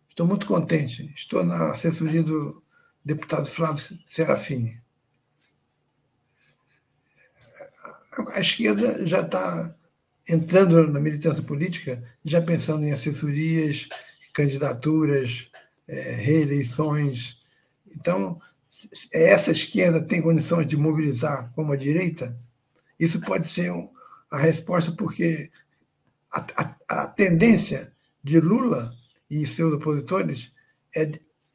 Estou 0.08 0.26
muito 0.26 0.46
contente. 0.46 1.12
Estou 1.16 1.44
na 1.44 1.72
assessoria 1.72 2.22
do 2.22 2.62
deputado 3.04 3.46
Flávio 3.46 3.98
Serafini. 4.08 4.80
A 8.32 8.40
esquerda 8.40 9.04
já 9.04 9.22
está 9.22 9.74
entrando 10.28 10.86
na 10.86 11.00
militância 11.00 11.42
política, 11.42 12.00
já 12.24 12.40
pensando 12.40 12.84
em 12.84 12.92
assessorias, 12.92 13.88
candidaturas, 14.34 15.50
é, 15.88 16.16
reeleições. 16.16 17.38
Então, 17.96 18.40
essa 19.10 19.52
esquerda 19.52 20.02
tem 20.02 20.20
condições 20.20 20.66
de 20.66 20.76
mobilizar 20.76 21.50
como 21.54 21.72
a 21.72 21.76
direita? 21.76 22.36
Isso 22.98 23.20
pode 23.20 23.46
ser 23.46 23.72
um, 23.72 23.88
a 24.30 24.38
resposta, 24.38 24.92
porque 24.92 25.50
a, 26.30 26.40
a, 26.56 26.76
a, 27.02 27.06
tendência 27.06 27.92
de 28.22 28.40
Lula 28.40 28.92
e 29.30 29.46
seus 29.46 29.72
opositores 29.72 30.52
é 30.94 31.10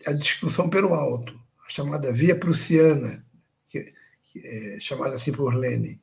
a 0.08 0.14
discussão 0.14 0.70
pelo 0.70 0.94
alto, 0.94 1.38
a 1.68 1.70
chamada 1.70 2.12
via 2.12 2.36
prussiana, 2.36 3.26
que, 3.68 3.94
que 4.24 4.40
é 4.46 4.80
chamada 4.80 5.16
assim 5.16 5.32
por 5.32 5.54
Lenin. 5.54 6.00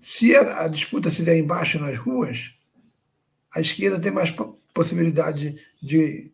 Se 0.00 0.34
a, 0.34 0.64
a 0.64 0.68
disputa 0.68 1.10
se 1.10 1.22
der 1.22 1.36
embaixo 1.36 1.78
nas 1.78 1.98
ruas, 1.98 2.57
a 3.58 3.60
esquerda 3.60 4.00
tem 4.00 4.12
mais 4.12 4.32
possibilidade 4.72 5.60
de 5.82 6.30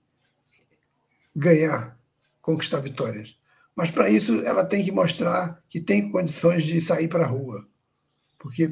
ganhar, 1.35 1.99
conquistar 2.43 2.81
vitórias. 2.81 3.39
Mas 3.75 3.91
para 3.91 4.11
isso 4.11 4.41
ela 4.43 4.65
tem 4.65 4.85
que 4.85 4.93
mostrar 4.93 5.63
que 5.69 5.81
tem 5.81 6.11
condições 6.11 6.65
de 6.65 6.81
sair 6.81 7.09
para 7.09 7.25
a 7.25 7.27
rua. 7.27 7.67
Porque 8.39 8.69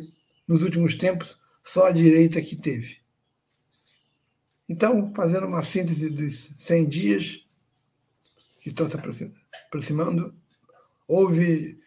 nos 0.47 0.63
últimos 0.63 0.95
tempos 0.97 1.41
só 1.65 1.87
a 1.87 1.93
direita 1.93 2.43
que 2.43 2.55
teve. 2.57 3.01
Então, 4.69 5.13
fazendo 5.15 5.47
uma 5.47 5.63
síntese 5.63 6.11
dos 6.11 6.51
100 6.59 6.89
dias 6.89 7.47
que 8.61 8.69
estão 8.69 8.87
se 8.87 8.97
aproximando, 8.97 10.35
houve 11.09 11.81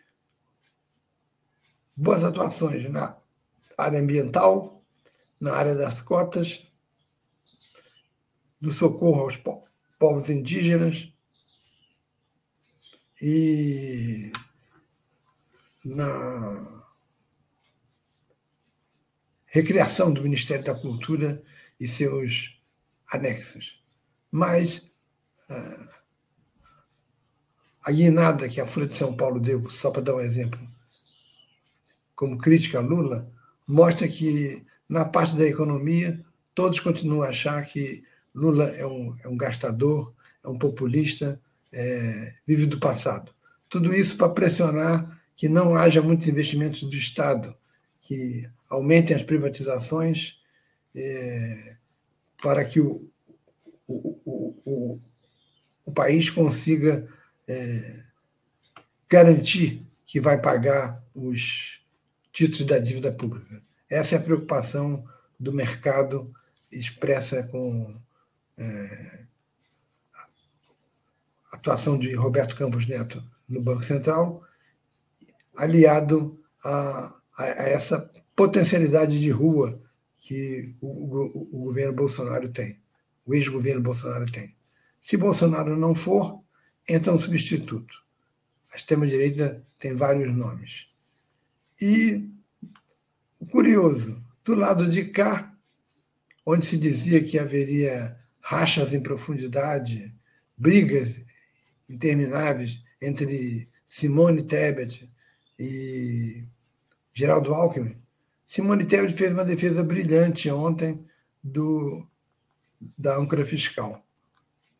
boas 1.95 2.23
atuações 2.23 2.89
na 2.89 3.15
área 3.78 3.99
ambiental, 3.99 4.74
na 5.39 5.54
área 5.54 5.76
das 5.76 6.02
cotas, 6.02 6.65
do 8.60 8.71
socorro 8.71 9.21
aos 9.21 9.38
povos 10.00 10.30
indígenas, 10.30 11.12
e 13.21 14.32
na 15.84 16.84
recriação 19.45 20.12
do 20.12 20.21
Ministério 20.21 20.65
da 20.65 20.76
Cultura 20.76 21.41
e 21.80 21.88
seus 21.88 22.60
anexos. 23.12 23.82
Mas 24.32 24.82
ah, 25.50 26.02
a 27.86 27.91
guinada 27.91 28.50
que 28.50 28.60
a 28.60 28.65
Folha 28.65 28.88
de 28.88 28.98
São 28.98 29.15
Paulo 29.15 29.39
deu, 29.39 29.69
só 29.69 29.91
para 29.91 30.02
dar 30.02 30.15
um 30.15 30.19
exemplo, 30.19 30.60
como 32.15 32.38
crítica 32.38 32.80
a 32.80 32.82
Lula, 32.82 33.32
mostra 33.67 34.08
que, 34.08 34.65
na 34.88 35.06
parte 35.06 35.36
da 35.36 35.45
economia, 35.45 36.24
todos 36.54 36.80
continuam 36.80 37.24
a 37.24 37.30
achar 37.30 37.63
que 37.65 38.04
Lula 38.34 38.65
é 38.65 38.86
um, 38.86 39.15
é 39.24 39.28
um 39.28 39.38
gastador, 39.38 40.13
é 40.43 40.48
um 40.48 40.58
populista, 40.58 41.39
é, 41.71 42.34
vive 42.45 42.65
do 42.65 42.80
passado. 42.80 43.34
Tudo 43.69 43.93
isso 43.93 44.15
para 44.17 44.30
pressionar 44.30 45.21
que 45.36 45.50
não 45.50 45.76
haja 45.76 46.02
muitos 46.02 46.28
investimentos 46.28 46.82
do 46.84 46.95
Estado, 46.95 47.56
que 48.02 48.50
aumentem 48.69 49.15
as 49.15 49.24
privatizações, 49.24 50.39
é, 50.95 51.76
para 52.41 52.63
que 52.63 52.80
o, 52.80 53.10
o, 53.88 54.19
o, 54.26 54.62
o, 54.65 55.00
o 55.86 55.91
país 55.91 56.30
consiga 56.30 57.08
é, 57.48 58.04
garantir 59.10 59.86
que 60.06 60.19
vai 60.19 60.39
pagar 60.39 61.04
os 61.13 61.82
títulos 62.32 62.67
da 62.67 62.80
dívida 62.80 63.12
pública. 63.12 63.62
Essa 63.89 64.15
é 64.15 64.17
a 64.17 64.21
preocupação 64.21 65.06
do 65.39 65.54
mercado 65.54 66.34
expressa 66.71 67.43
com 67.43 68.00
é, 68.58 69.26
a 71.52 71.56
atuação 71.56 71.98
de 71.98 72.13
Roberto 72.13 72.56
Campos 72.56 72.88
Neto 72.88 73.24
no 73.48 73.62
Banco 73.62 73.84
Central, 73.84 74.43
aliado 75.56 76.39
a, 76.63 77.15
a, 77.38 77.45
essa 77.45 78.10
potencialidade 78.36 79.19
de 79.19 79.30
rua 79.30 79.82
que 80.17 80.76
o, 80.82 80.88
o, 80.88 81.50
o 81.54 81.60
governo 81.65 81.93
Bolsonaro 81.93 82.50
tem, 82.50 82.82
o 83.26 83.34
ex-governo 83.34 83.82
Bolsonaro 83.82 84.26
tem. 84.32 84.56
Se 85.02 85.15
Bolsonaro 85.15 85.78
não 85.78 85.93
for, 85.93 86.43
entra 86.89 87.13
um 87.13 87.19
substituto. 87.19 88.04
A 88.74 88.76
extrema-direita 88.76 89.63
tem 89.78 89.95
vários 89.95 90.36
nomes. 90.36 90.88
E 91.80 92.28
curioso, 93.52 94.24
do 94.43 94.56
lado 94.56 94.89
de 94.89 95.06
cá, 95.06 95.54
onde 96.45 96.65
se 96.65 96.78
dizia 96.78 97.24
que 97.24 97.39
haveria 97.39 98.15
rachas 98.41 98.93
em 98.93 99.02
profundidade, 99.02 100.13
brigas 100.58 101.21
intermináveis 101.89 102.80
entre 103.02 103.67
Simone 103.88 104.43
Tebet 104.43 105.10
e 105.58 106.43
Geraldo 107.13 107.54
Alckmin, 107.54 107.98
Simone 108.45 108.86
Tebet 108.86 109.13
fez 109.13 109.34
uma 109.34 109.45
defesa 109.45 109.84
brilhante 109.84 110.50
ontem 110.50 111.04
do, 111.43 112.06
da 112.98 113.17
âncora 113.17 113.45
fiscal. 113.45 114.06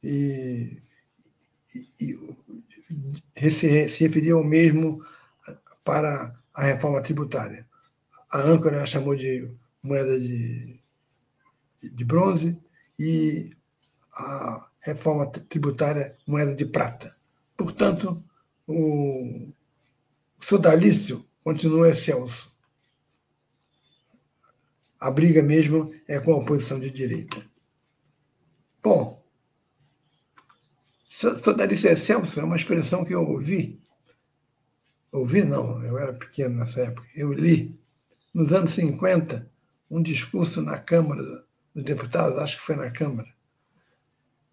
E 0.04 0.82
e 3.36 3.52
se, 3.52 3.88
se 3.90 4.04
referia 4.04 4.34
ao 4.34 4.44
mesmo 4.44 5.04
para 5.84 6.34
a 6.54 6.64
reforma 6.64 7.02
tributária. 7.02 7.68
A 8.32 8.40
âncora 8.40 8.86
chamou 8.86 9.16
de 9.16 9.50
moeda 9.82 10.20
de, 10.20 10.80
de 11.82 12.04
bronze 12.04 12.60
e 12.98 13.56
a 14.14 14.68
reforma 14.80 15.28
tributária 15.28 16.18
moeda 16.28 16.54
de 16.54 16.66
prata. 16.66 17.16
Portanto, 17.56 18.24
o 18.68 19.50
sodalício 20.40 21.26
continua 21.44 21.90
excelso. 21.90 22.54
A 25.00 25.12
briga 25.12 25.42
mesmo 25.44 25.94
é 26.08 26.20
com 26.20 26.34
a 26.34 26.38
oposição 26.38 26.80
de 26.80 26.90
direita. 26.90 27.46
Bom, 28.82 29.24
Sodalice 31.16 31.88
excelso 31.88 32.40
é 32.40 32.44
uma 32.44 32.58
expressão 32.58 33.06
que 33.06 33.16
eu 33.16 33.26
ouvi. 33.26 33.80
Ouvi, 35.14 35.44
não, 35.44 35.82
eu 35.82 35.98
era 35.98 36.12
pequeno 36.12 36.58
nessa 36.58 36.82
época. 36.82 37.08
Eu 37.16 37.32
li, 37.32 37.80
nos 38.36 38.52
anos 38.52 38.72
50, 38.72 39.50
um 39.90 40.04
discurso 40.04 40.62
na 40.62 40.78
Câmara 40.78 41.24
dos 41.74 41.84
Deputados, 41.86 42.38
acho 42.38 42.58
que 42.58 42.64
foi 42.64 42.76
na 42.76 42.92
Câmara, 42.92 43.34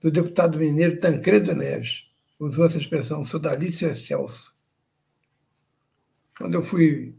do 0.01 0.09
deputado 0.09 0.57
mineiro 0.57 1.01
Tancredo 1.01 1.53
Neves. 1.53 2.09
Usou 2.39 2.65
essa 2.65 2.79
expressão, 2.79 3.25
sodalício 3.25 3.89
excelso. 3.89 4.57
Quando 6.39 6.55
eu 6.55 6.63
fui 6.63 7.17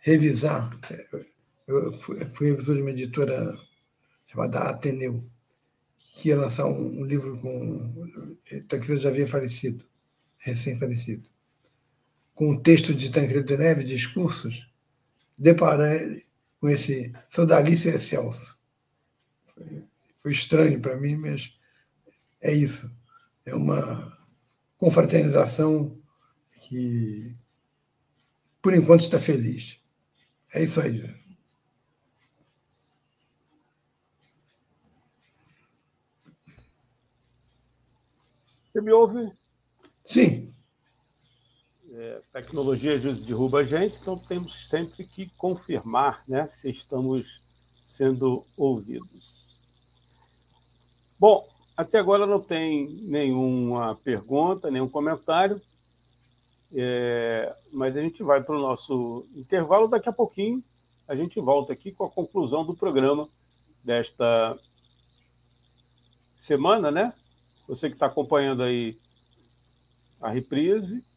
revisar, 0.00 0.78
eu 1.66 1.90
fui, 1.94 2.22
fui 2.34 2.50
revisor 2.50 2.76
de 2.76 2.82
uma 2.82 2.90
editora 2.90 3.56
chamada 4.26 4.58
Ateneu, 4.58 5.24
que 5.96 6.28
ia 6.28 6.36
lançar 6.36 6.66
um, 6.66 7.00
um 7.00 7.04
livro 7.06 7.38
com. 7.38 8.38
Tancredo 8.68 9.00
já 9.00 9.08
havia 9.08 9.26
falecido, 9.26 9.86
recém-falecido. 10.36 11.26
Com 12.34 12.50
um 12.50 12.60
texto 12.60 12.92
de 12.92 13.10
Tancredo 13.10 13.56
Neves, 13.56 13.88
discursos, 13.88 14.70
deparei 15.42 16.24
com 16.60 16.68
esse 16.68 17.12
Sodalício 17.28 17.90
Excelso. 17.92 18.56
Foi, 19.52 19.84
foi 20.20 20.32
estranho 20.32 20.80
para 20.80 20.96
mim, 20.96 21.16
mas 21.16 21.52
é 22.40 22.52
isso. 22.52 22.94
É 23.44 23.52
uma 23.52 24.16
confraternização 24.78 26.00
que, 26.68 27.34
por 28.62 28.72
enquanto, 28.72 29.00
está 29.00 29.18
feliz. 29.18 29.80
É 30.54 30.62
isso 30.62 30.80
aí, 30.80 30.98
gente. 30.98 31.22
Você 38.72 38.80
me 38.80 38.92
ouve? 38.92 39.32
Sim. 40.04 40.51
É, 41.94 42.22
tecnologia 42.32 42.98
derruba 42.98 43.58
a 43.58 43.64
gente, 43.64 43.98
então 44.00 44.16
temos 44.16 44.66
sempre 44.70 45.04
que 45.04 45.28
confirmar 45.36 46.22
né, 46.26 46.46
se 46.46 46.70
estamos 46.70 47.42
sendo 47.84 48.46
ouvidos. 48.56 49.58
Bom, 51.18 51.46
até 51.76 51.98
agora 51.98 52.26
não 52.26 52.40
tem 52.40 52.88
nenhuma 53.02 53.94
pergunta, 53.96 54.70
nenhum 54.70 54.88
comentário, 54.88 55.60
é, 56.72 57.54
mas 57.74 57.94
a 57.94 58.00
gente 58.00 58.22
vai 58.22 58.42
para 58.42 58.56
o 58.56 58.60
nosso 58.60 59.26
intervalo. 59.36 59.86
Daqui 59.86 60.08
a 60.08 60.12
pouquinho 60.12 60.64
a 61.06 61.14
gente 61.14 61.38
volta 61.40 61.74
aqui 61.74 61.92
com 61.92 62.06
a 62.06 62.10
conclusão 62.10 62.64
do 62.64 62.74
programa 62.74 63.28
desta 63.84 64.56
semana, 66.34 66.90
né? 66.90 67.12
Você 67.68 67.88
que 67.88 67.96
está 67.96 68.06
acompanhando 68.06 68.62
aí 68.62 68.96
a 70.22 70.30
reprise 70.30 71.11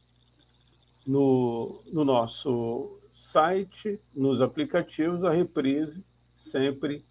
no, 1.05 1.81
no 1.91 2.03
nosso 2.03 2.99
site, 3.13 3.99
nos 4.15 4.41
aplicativos, 4.41 5.23
a 5.23 5.31
reprise 5.31 6.03
sempre 6.37 7.03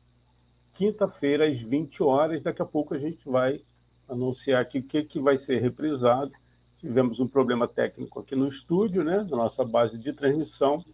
quinta-feira 0.75 1.47
às 1.49 1.61
20 1.61 2.03
horas. 2.03 2.43
Daqui 2.43 2.63
a 2.63 2.67
pouco 2.67 2.95
a 2.95 2.99
gente 2.99 3.29
vai 3.29 3.61
anunciar 4.09 4.61
aqui 4.61 4.79
o 4.79 4.83
que, 4.83 5.03
que 5.03 5.19
vai 5.19 5.39
ser 5.39 5.61
reprisado. 5.61 6.33
Tivemos 6.81 7.19
um 7.21 7.27
problema 7.27 7.67
técnico 7.67 8.21
aqui 8.21 8.37
no 8.37 8.49
estúdio, 8.49 9.03
né, 9.03 9.27
na 9.31 9.37
nossa 9.37 9.65
base 9.65 9.99
de 9.99 10.13
transmissão, 10.13 10.85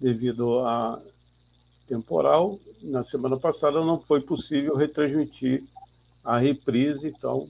devido 0.00 0.60
a 0.60 1.00
temporal. 1.86 2.58
Na 2.82 3.04
semana 3.04 3.38
passada 3.38 3.84
não 3.84 4.00
foi 4.00 4.20
possível 4.20 4.74
retransmitir 4.74 5.62
a 6.24 6.38
reprise, 6.38 7.08
então 7.08 7.46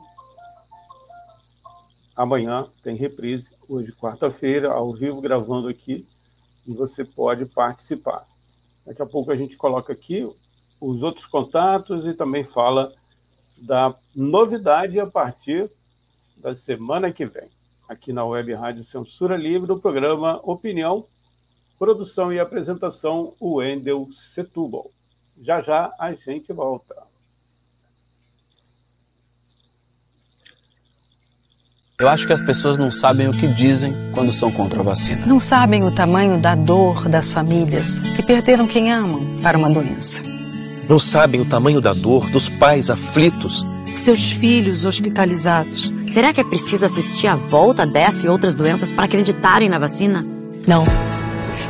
amanhã 2.17 2.67
tem 2.83 2.97
reprise, 2.97 3.51
hoje 3.69 3.93
quarta-feira, 3.93 4.73
ao 4.73 4.93
vivo 4.93 5.21
gravando 5.21 5.69
aqui, 5.69 6.07
e 6.67 6.73
você 6.73 7.05
pode 7.05 7.47
participar. 7.47 8.25
Daqui 8.87 9.03
a 9.03 9.07
pouco 9.07 9.31
a 9.31 9.37
gente 9.37 9.57
coloca 9.57 9.93
aqui 9.93 10.29
os 10.81 11.03
outros 11.03 11.27
contatos 11.27 12.07
e 12.07 12.15
também 12.15 12.45
fala 12.45 12.93
da 13.57 13.95
novidade 14.15 15.01
a 15.01 15.07
partir 15.07 15.71
da 16.37 16.55
semana 16.55 17.13
que 17.13 17.25
vem, 17.25 17.49
aqui 17.89 18.13
na 18.13 18.25
Web 18.25 18.53
Rádio 18.53 18.85
Censura 18.85 19.37
Livre, 19.37 19.67
do 19.67 19.79
programa 19.81 20.41
Opinião, 20.43 21.07
produção 21.79 22.33
e 22.33 22.39
apresentação, 22.39 23.35
o 23.41 23.57
Wendel 23.57 24.09
Setúbal. 24.15 24.91
Já 25.41 25.61
já 25.61 25.95
a 25.99 26.13
gente 26.13 26.53
volta. 26.53 27.14
Eu 31.99 32.09
acho 32.09 32.27
que 32.27 32.33
as 32.33 32.41
pessoas 32.41 32.77
não 32.77 32.91
sabem 32.91 33.29
o 33.29 33.33
que 33.33 33.47
dizem 33.47 33.95
quando 34.13 34.33
são 34.33 34.51
contra 34.51 34.81
a 34.81 34.83
vacina. 34.83 35.25
Não 35.27 35.39
sabem 35.39 35.85
o 35.85 35.91
tamanho 35.91 36.39
da 36.39 36.55
dor 36.55 37.09
das 37.09 37.31
famílias 37.31 38.03
que 38.17 38.23
perderam 38.23 38.67
quem 38.67 38.93
amam 38.93 39.39
para 39.43 39.57
uma 39.57 39.71
doença. 39.71 40.23
Não 40.89 40.99
sabem 40.99 41.41
o 41.41 41.45
tamanho 41.45 41.81
da 41.81 41.95
dor 41.95 42.29
dos 42.31 42.49
pais 42.49 42.91
aflitos. 42.91 43.65
Seus 43.97 44.33
filhos 44.33 44.85
hospitalizados 44.85 45.93
Será 46.15 46.33
que 46.33 46.41
é 46.41 46.45
preciso 46.45 46.87
assistir 46.87 47.27
à 47.27 47.35
volta 47.35 47.85
dessa 47.85 48.25
e 48.25 48.29
outras 48.29 48.55
doenças 48.55 48.93
para 48.93 49.05
acreditarem 49.05 49.69
na 49.69 49.81
vacina? 49.81 50.25
Não. 50.65 50.85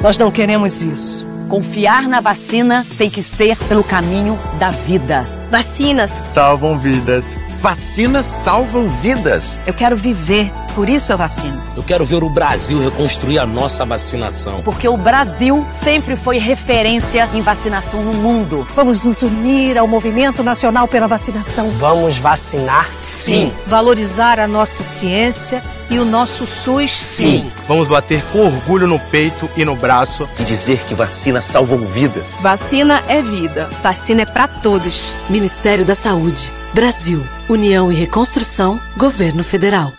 Nós 0.02 0.18
não 0.18 0.30
queremos 0.30 0.82
isso. 0.82 1.26
Confiar 1.48 2.06
na 2.06 2.20
vacina 2.20 2.84
tem 2.98 3.08
que 3.08 3.22
ser 3.22 3.56
pelo 3.56 3.82
caminho 3.82 4.38
da 4.58 4.70
vida. 4.70 5.26
Vacinas 5.50 6.10
salvam 6.24 6.78
vidas. 6.78 7.38
Vacinas 7.64 8.26
salvam 8.26 8.86
vidas. 8.86 9.58
Eu 9.66 9.72
quero 9.72 9.96
viver, 9.96 10.52
por 10.74 10.88
isso 10.88 11.12
eu 11.12 11.18
vacino. 11.18 11.62
Eu 11.76 11.82
quero 11.82 12.04
ver 12.04 12.22
o 12.22 12.28
Brasil 12.28 12.80
reconstruir 12.80 13.38
a 13.38 13.46
nossa 13.46 13.86
vacinação. 13.86 14.62
Porque 14.62 14.88
o 14.88 14.96
Brasil 14.96 15.66
sempre 15.82 16.16
foi 16.16 16.38
referência 16.38 17.28
em 17.32 17.42
vacinação 17.42 18.02
no 18.02 18.12
mundo. 18.12 18.66
Vamos 18.74 19.02
nos 19.02 19.22
unir 19.22 19.78
ao 19.78 19.86
movimento 19.86 20.42
nacional 20.42 20.88
pela 20.88 21.06
vacinação. 21.06 21.70
Vamos 21.72 22.18
vacinar 22.18 22.90
sim. 22.90 23.52
Valorizar 23.66 24.40
a 24.40 24.48
nossa 24.48 24.82
ciência 24.82 25.62
e 25.88 25.98
o 25.98 26.04
nosso 26.04 26.46
SUS 26.46 26.90
sim. 26.90 27.50
Vamos 27.68 27.88
bater 27.88 28.22
com 28.32 28.40
orgulho 28.40 28.86
no 28.86 28.98
peito 28.98 29.48
e 29.56 29.64
no 29.64 29.76
braço 29.76 30.28
e 30.38 30.44
dizer 30.44 30.84
que 30.84 30.94
vacinas 30.94 31.44
salvam 31.44 31.80
vidas. 31.86 32.40
Vacina 32.40 33.02
é 33.08 33.22
vida. 33.22 33.68
Vacina 33.82 34.22
é 34.22 34.26
para 34.26 34.48
todos. 34.48 35.14
Ministério 35.30 35.84
da 35.84 35.94
Saúde. 35.94 36.52
Brasil. 36.72 37.24
União 37.48 37.92
e 37.92 37.94
Reconstrução. 37.94 38.80
Governo 38.96 39.44
Federal. 39.44 39.92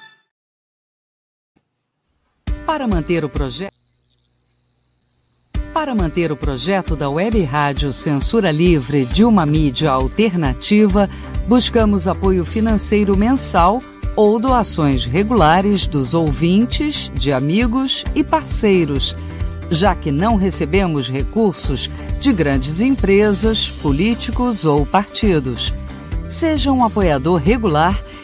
Para 2.66 2.88
manter 2.88 3.24
o 3.24 3.30
projeto 3.30 3.76
para 5.72 5.94
manter 5.94 6.32
o 6.32 6.38
projeto 6.38 6.96
da 6.96 7.10
Web 7.10 7.44
Rádio 7.44 7.92
Censura 7.92 8.50
Livre 8.50 9.06
de 9.06 9.26
uma 9.26 9.46
mídia 9.46 9.92
alternativa, 9.92 11.10
buscamos 11.48 12.08
apoio 12.08 12.46
financeiro 12.46 13.16
mensal 13.18 13.80
ou 14.16 14.40
doações 14.40 15.06
regulares 15.06 15.86
dos 15.86 16.14
ouvintes, 16.14 17.12
de 17.14 17.34
amigos 17.34 18.06
e 18.16 18.24
parceiros, 18.24 19.16
já 19.70 19.94
que 19.94 20.12
não 20.12 20.38
recebemos 20.38 21.10
recursos 21.10 21.90
de 22.22 22.32
grandes 22.32 22.80
empresas, 22.80 23.70
políticos 23.70 24.66
ou 24.66 24.86
partidos. 24.86 25.74
Seja 26.30 26.72
um 26.72 26.86
apoiador 26.86 27.36
regular 27.36 28.02
e 28.14 28.15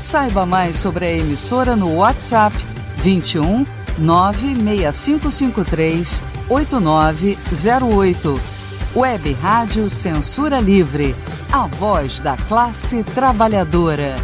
Saiba 0.00 0.44
mais 0.46 0.78
sobre 0.78 1.04
a 1.04 1.12
emissora 1.12 1.76
no 1.76 1.96
WhatsApp 1.96 2.56
21 3.02 3.66
96553 3.98 6.22
8908. 6.48 8.40
Web 8.96 9.32
Rádio 9.34 9.90
Censura 9.90 10.58
Livre, 10.58 11.14
a 11.52 11.66
voz 11.66 12.18
da 12.18 12.34
classe 12.34 13.04
trabalhadora. 13.04 14.16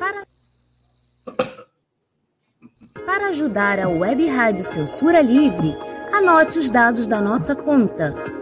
Para, 0.00 0.22
para 3.06 3.28
ajudar 3.28 3.78
a 3.78 3.88
Web 3.88 4.26
Rádio 4.28 4.64
Censura 4.64 5.20
Livre, 5.20 5.76
anote 6.10 6.58
os 6.58 6.70
dados 6.70 7.06
da 7.06 7.20
nossa 7.20 7.54
conta. 7.54 8.41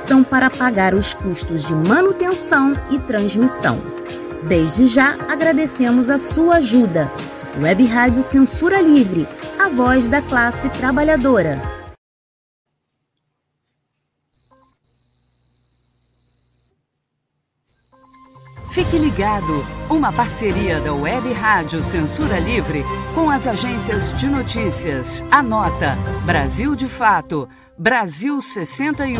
são 0.00 0.24
para 0.24 0.50
pagar 0.50 0.94
os 0.94 1.14
custos 1.14 1.66
de 1.66 1.74
manutenção 1.74 2.72
e 2.90 2.98
transmissão. 2.98 3.78
Desde 4.48 4.86
já 4.86 5.16
agradecemos 5.28 6.08
a 6.08 6.18
sua 6.18 6.56
ajuda. 6.56 7.10
Web 7.60 7.84
Rádio 7.86 8.22
Censura 8.22 8.80
Livre, 8.80 9.26
a 9.58 9.68
voz 9.68 10.08
da 10.08 10.22
classe 10.22 10.68
trabalhadora. 10.70 11.80
Fique 18.70 18.96
ligado, 18.96 19.66
uma 19.90 20.12
parceria 20.12 20.80
da 20.80 20.94
Web 20.94 21.32
Rádio 21.32 21.82
Censura 21.82 22.38
Livre 22.38 22.84
com 23.16 23.28
as 23.28 23.44
agências 23.46 24.16
de 24.16 24.28
notícias. 24.28 25.24
Anota: 25.28 25.98
Brasil 26.24 26.76
de 26.76 26.86
Fato, 26.86 27.48
Brasil 27.76 28.40
61, 28.40 29.18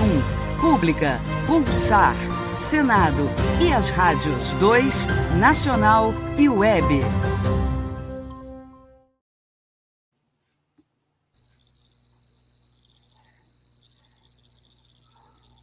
Pública, 0.61 1.19
Pulsar, 1.47 2.15
Senado 2.59 3.23
e 3.67 3.73
as 3.73 3.89
rádios 3.89 4.53
2, 4.61 5.07
Nacional 5.41 6.11
e 6.39 6.51
Web. 6.51 7.01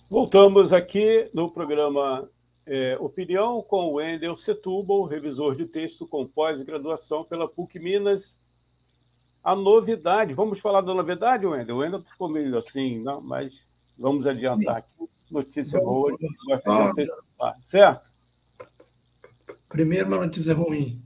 Voltamos 0.10 0.74
aqui 0.74 1.30
no 1.32 1.52
programa 1.52 2.28
é, 2.66 2.98
opinião 3.00 3.62
com 3.62 3.90
o 3.90 3.94
Wendel 3.98 4.36
Setúbal, 4.36 5.04
revisor 5.04 5.56
de 5.56 5.68
texto 5.68 6.08
com 6.08 6.26
pós-graduação 6.26 7.24
pela 7.24 7.48
PUC 7.48 7.78
Minas. 7.78 8.36
A 9.44 9.56
novidade, 9.56 10.34
vamos 10.34 10.60
falar 10.60 10.82
da 10.82 10.92
novidade, 10.92 11.46
Wendel? 11.46 11.76
O 11.76 11.80
Wendel 11.82 12.02
ficou 12.02 12.28
meio 12.28 12.58
assim, 12.58 13.00
não, 13.04 13.22
mas 13.22 13.64
vamos 13.98 14.28
adiantar 14.28 14.78
aqui. 14.78 15.10
Notícia 15.30 15.80
boa, 15.80 16.16
gosta 16.48 17.04
de 17.04 17.68
certo? 17.68 18.10
Primeiro, 19.68 20.08
uma 20.08 20.26
notícia 20.26 20.54
ruim. 20.54 21.04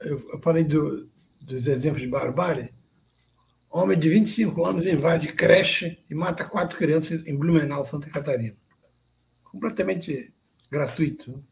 Eu, 0.00 0.40
falei 0.40 0.64
do, 0.64 1.10
dos 1.40 1.66
exemplos 1.66 2.00
de 2.00 2.08
barbárie. 2.08 2.72
Homem 3.68 3.98
de 3.98 4.08
25 4.08 4.64
anos 4.64 4.86
invade 4.86 5.32
creche 5.32 6.02
e 6.08 6.14
mata 6.14 6.44
quatro 6.44 6.76
crianças 6.76 7.24
em 7.26 7.36
Blumenau, 7.36 7.84
Santa 7.84 8.10
Catarina. 8.10 8.56
Completamente 9.44 10.32
gratuito. 10.70 11.44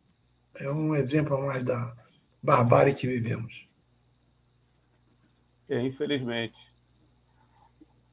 É 0.54 0.70
um 0.70 0.96
exemplo 0.96 1.38
mais 1.46 1.62
da 1.62 1.94
barbárie 2.42 2.94
que 2.94 3.06
vivemos. 3.06 3.68
É, 5.68 5.80
infelizmente. 5.82 6.56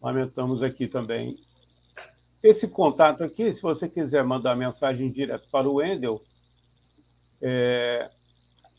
Lamentamos 0.02 0.62
aqui 0.62 0.88
também. 0.88 1.36
Esse 2.46 2.68
contato 2.68 3.24
aqui, 3.24 3.52
se 3.52 3.60
você 3.60 3.90
quiser 3.90 4.24
mandar 4.24 4.56
mensagem 4.56 5.10
direto 5.10 5.50
para 5.50 5.68
o 5.68 5.78
Wendel, 5.78 6.22
é 7.42 8.08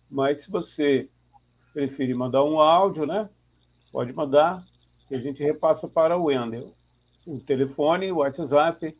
Mas 0.10 0.44
se 0.44 0.50
você 0.50 1.10
preferir 1.74 2.16
mandar 2.16 2.46
um 2.46 2.62
áudio, 2.62 3.06
né? 3.06 3.30
Pode 3.92 4.14
mandar, 4.14 4.64
que 5.10 5.16
a 5.16 5.20
gente 5.20 5.44
repassa 5.44 5.86
para 5.86 6.16
o 6.16 6.28
Wendel. 6.28 6.74
O 7.28 7.42
telefone, 7.42 8.10
o 8.10 8.20
WhatsApp, 8.20 8.96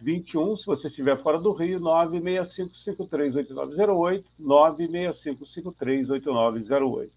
21, 0.00 0.56
se 0.56 0.66
você 0.66 0.88
estiver 0.88 1.18
fora 1.18 1.38
do 1.38 1.52
Rio, 1.52 1.78
965538908, 1.80 4.24
965538908. 4.40 7.10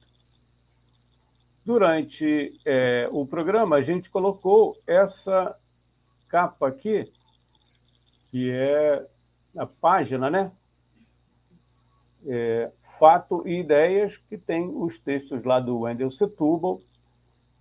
Durante 1.65 2.53
é, 2.65 3.07
o 3.11 3.25
programa, 3.25 3.75
a 3.75 3.81
gente 3.81 4.09
colocou 4.09 4.77
essa 4.87 5.55
capa 6.27 6.67
aqui, 6.67 7.09
que 8.31 8.49
é 8.49 9.05
a 9.55 9.65
página, 9.65 10.29
né? 10.29 10.51
é, 12.25 12.71
Fato 12.99 13.47
e 13.47 13.59
Ideias, 13.59 14.17
que 14.17 14.37
tem 14.37 14.67
os 14.67 14.99
textos 14.99 15.43
lá 15.43 15.59
do 15.59 15.79
Wendel 15.79 16.11
Setúbal, 16.11 16.79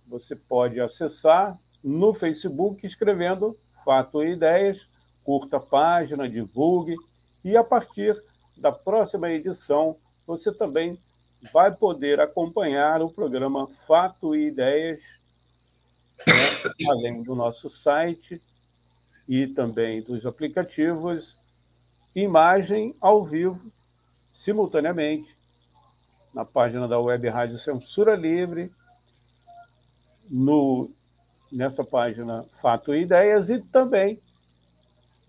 você 0.07 0.35
pode 0.35 0.79
acessar 0.79 1.57
no 1.83 2.13
Facebook 2.13 2.85
escrevendo 2.85 3.57
Fato 3.83 4.23
e 4.23 4.33
Ideias, 4.33 4.87
curta 5.31 5.55
a 5.55 5.59
página, 5.61 6.27
divulgue, 6.27 6.93
e 7.41 7.55
a 7.55 7.63
partir 7.63 8.21
da 8.57 8.69
próxima 8.69 9.29
edição 9.29 9.95
você 10.27 10.51
também 10.51 10.99
vai 11.53 11.73
poder 11.73 12.19
acompanhar 12.19 13.01
o 13.01 13.09
programa 13.09 13.65
Fato 13.87 14.35
e 14.35 14.49
Ideias, 14.49 15.17
né, 16.27 16.87
além 16.89 17.23
do 17.23 17.33
nosso 17.33 17.69
site 17.69 18.41
e 19.25 19.47
também 19.47 20.01
dos 20.01 20.25
aplicativos, 20.25 21.37
imagem 22.13 22.93
ao 22.99 23.23
vivo, 23.23 23.71
simultaneamente, 24.33 25.33
na 26.33 26.43
página 26.43 26.89
da 26.89 26.99
Web 26.99 27.29
Rádio 27.29 27.57
Censura 27.57 28.15
Livre, 28.15 28.69
no, 30.29 30.91
nessa 31.49 31.85
página 31.85 32.43
Fato 32.61 32.93
e 32.93 33.03
Ideias 33.03 33.49
e 33.49 33.61
também 33.61 34.21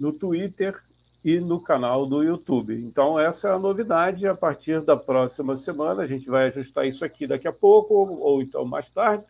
no 0.02 0.12
Twitter 0.12 0.82
e 1.24 1.38
no 1.38 1.60
canal 1.60 2.04
do 2.04 2.24
YouTube. 2.24 2.74
Então, 2.74 3.20
essa 3.20 3.48
é 3.48 3.52
a 3.52 3.58
novidade. 3.58 4.26
A 4.26 4.34
partir 4.34 4.80
da 4.80 4.96
próxima 4.96 5.56
semana, 5.56 6.02
a 6.02 6.06
gente 6.08 6.28
vai 6.28 6.48
ajustar 6.48 6.88
isso 6.88 7.04
aqui 7.04 7.24
daqui 7.24 7.46
a 7.46 7.52
pouco, 7.52 7.94
ou 7.94 8.42
então 8.42 8.64
mais 8.64 8.90
tarde. 8.90 9.24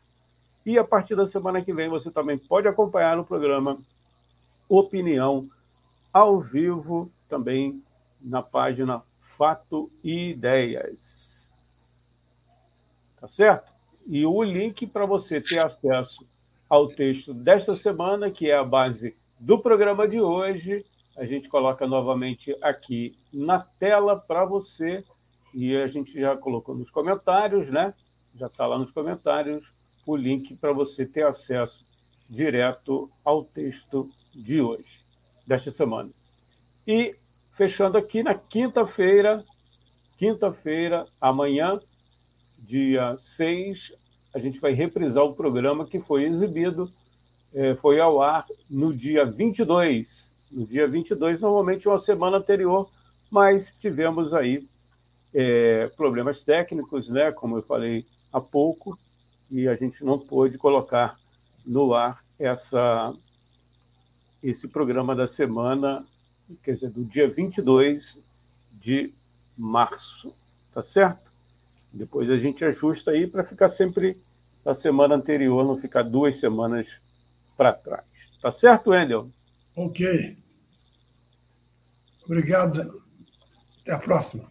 E 0.64 0.78
a 0.78 0.84
partir 0.84 1.14
da 1.14 1.26
semana 1.26 1.60
que 1.60 1.74
vem, 1.74 1.90
você 1.90 2.10
também 2.10 2.38
pode 2.38 2.66
acompanhar 2.66 3.18
o 3.18 3.24
programa 3.24 3.76
Opinião 4.66 5.46
ao 6.10 6.40
vivo, 6.40 7.10
também 7.28 7.84
na 8.18 8.40
página 8.40 9.02
Fato 9.36 9.90
e 10.02 10.30
Ideias. 10.30 11.50
Tá 13.20 13.28
certo? 13.28 13.70
E 14.06 14.24
o 14.24 14.42
link 14.42 14.86
para 14.86 15.04
você 15.04 15.38
ter 15.38 15.58
acesso 15.58 16.26
ao 16.66 16.88
texto 16.88 17.34
desta 17.34 17.76
semana, 17.76 18.30
que 18.30 18.50
é 18.50 18.56
a 18.56 18.64
base 18.64 19.14
do 19.42 19.58
programa 19.58 20.06
de 20.06 20.20
hoje, 20.20 20.84
a 21.16 21.24
gente 21.24 21.48
coloca 21.48 21.84
novamente 21.84 22.56
aqui 22.62 23.12
na 23.34 23.58
tela 23.58 24.16
para 24.16 24.44
você. 24.44 25.02
E 25.52 25.76
a 25.76 25.88
gente 25.88 26.18
já 26.18 26.36
colocou 26.36 26.76
nos 26.76 26.90
comentários, 26.90 27.68
né? 27.68 27.92
Já 28.36 28.46
está 28.46 28.66
lá 28.66 28.78
nos 28.78 28.92
comentários 28.92 29.66
o 30.06 30.14
link 30.14 30.56
para 30.56 30.72
você 30.72 31.04
ter 31.04 31.26
acesso 31.26 31.84
direto 32.30 33.10
ao 33.24 33.42
texto 33.42 34.08
de 34.32 34.60
hoje, 34.60 35.00
desta 35.44 35.72
semana. 35.72 36.10
E 36.86 37.12
fechando 37.56 37.98
aqui 37.98 38.22
na 38.22 38.34
quinta-feira, 38.36 39.44
quinta-feira, 40.16 41.04
amanhã, 41.20 41.80
dia 42.58 43.16
6, 43.18 43.92
a 44.32 44.38
gente 44.38 44.60
vai 44.60 44.72
reprisar 44.72 45.24
o 45.24 45.34
programa 45.34 45.84
que 45.84 45.98
foi 45.98 46.24
exibido, 46.24 46.88
foi 47.80 48.00
ao 48.00 48.22
ar 48.22 48.46
no 48.70 48.94
dia 48.94 49.24
22 49.24 50.32
no 50.52 50.66
dia 50.66 50.86
22, 50.86 51.40
normalmente 51.40 51.88
uma 51.88 51.98
semana 51.98 52.36
anterior, 52.36 52.88
mas 53.30 53.74
tivemos 53.80 54.34
aí 54.34 54.68
é, 55.34 55.88
problemas 55.96 56.42
técnicos, 56.42 57.08
né, 57.08 57.32
como 57.32 57.56
eu 57.56 57.62
falei 57.62 58.04
há 58.30 58.40
pouco, 58.40 58.98
e 59.50 59.66
a 59.66 59.74
gente 59.74 60.04
não 60.04 60.18
pôde 60.18 60.58
colocar 60.58 61.18
no 61.64 61.94
ar 61.94 62.20
essa, 62.38 63.14
esse 64.42 64.68
programa 64.68 65.16
da 65.16 65.26
semana, 65.26 66.04
quer 66.62 66.74
dizer, 66.74 66.90
do 66.90 67.04
dia 67.04 67.28
22 67.28 68.18
de 68.72 69.12
março, 69.56 70.34
tá 70.74 70.82
certo? 70.82 71.30
Depois 71.92 72.30
a 72.30 72.36
gente 72.36 72.64
ajusta 72.64 73.10
aí 73.10 73.26
para 73.26 73.44
ficar 73.44 73.68
sempre 73.68 74.16
na 74.64 74.74
semana 74.74 75.14
anterior, 75.14 75.64
não 75.64 75.78
ficar 75.78 76.02
duas 76.02 76.36
semanas 76.38 77.00
para 77.56 77.72
trás. 77.72 78.04
Tá 78.40 78.50
certo, 78.50 78.90
Wendel? 78.90 79.28
Ok. 79.76 80.36
Obrigado. 82.24 83.02
Até 83.82 83.92
a 83.92 83.98
próxima. 83.98 84.44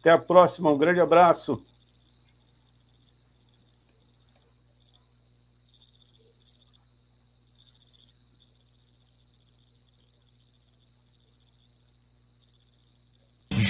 Até 0.00 0.10
a 0.10 0.18
próxima. 0.18 0.70
Um 0.70 0.78
grande 0.78 1.00
abraço. 1.00 1.62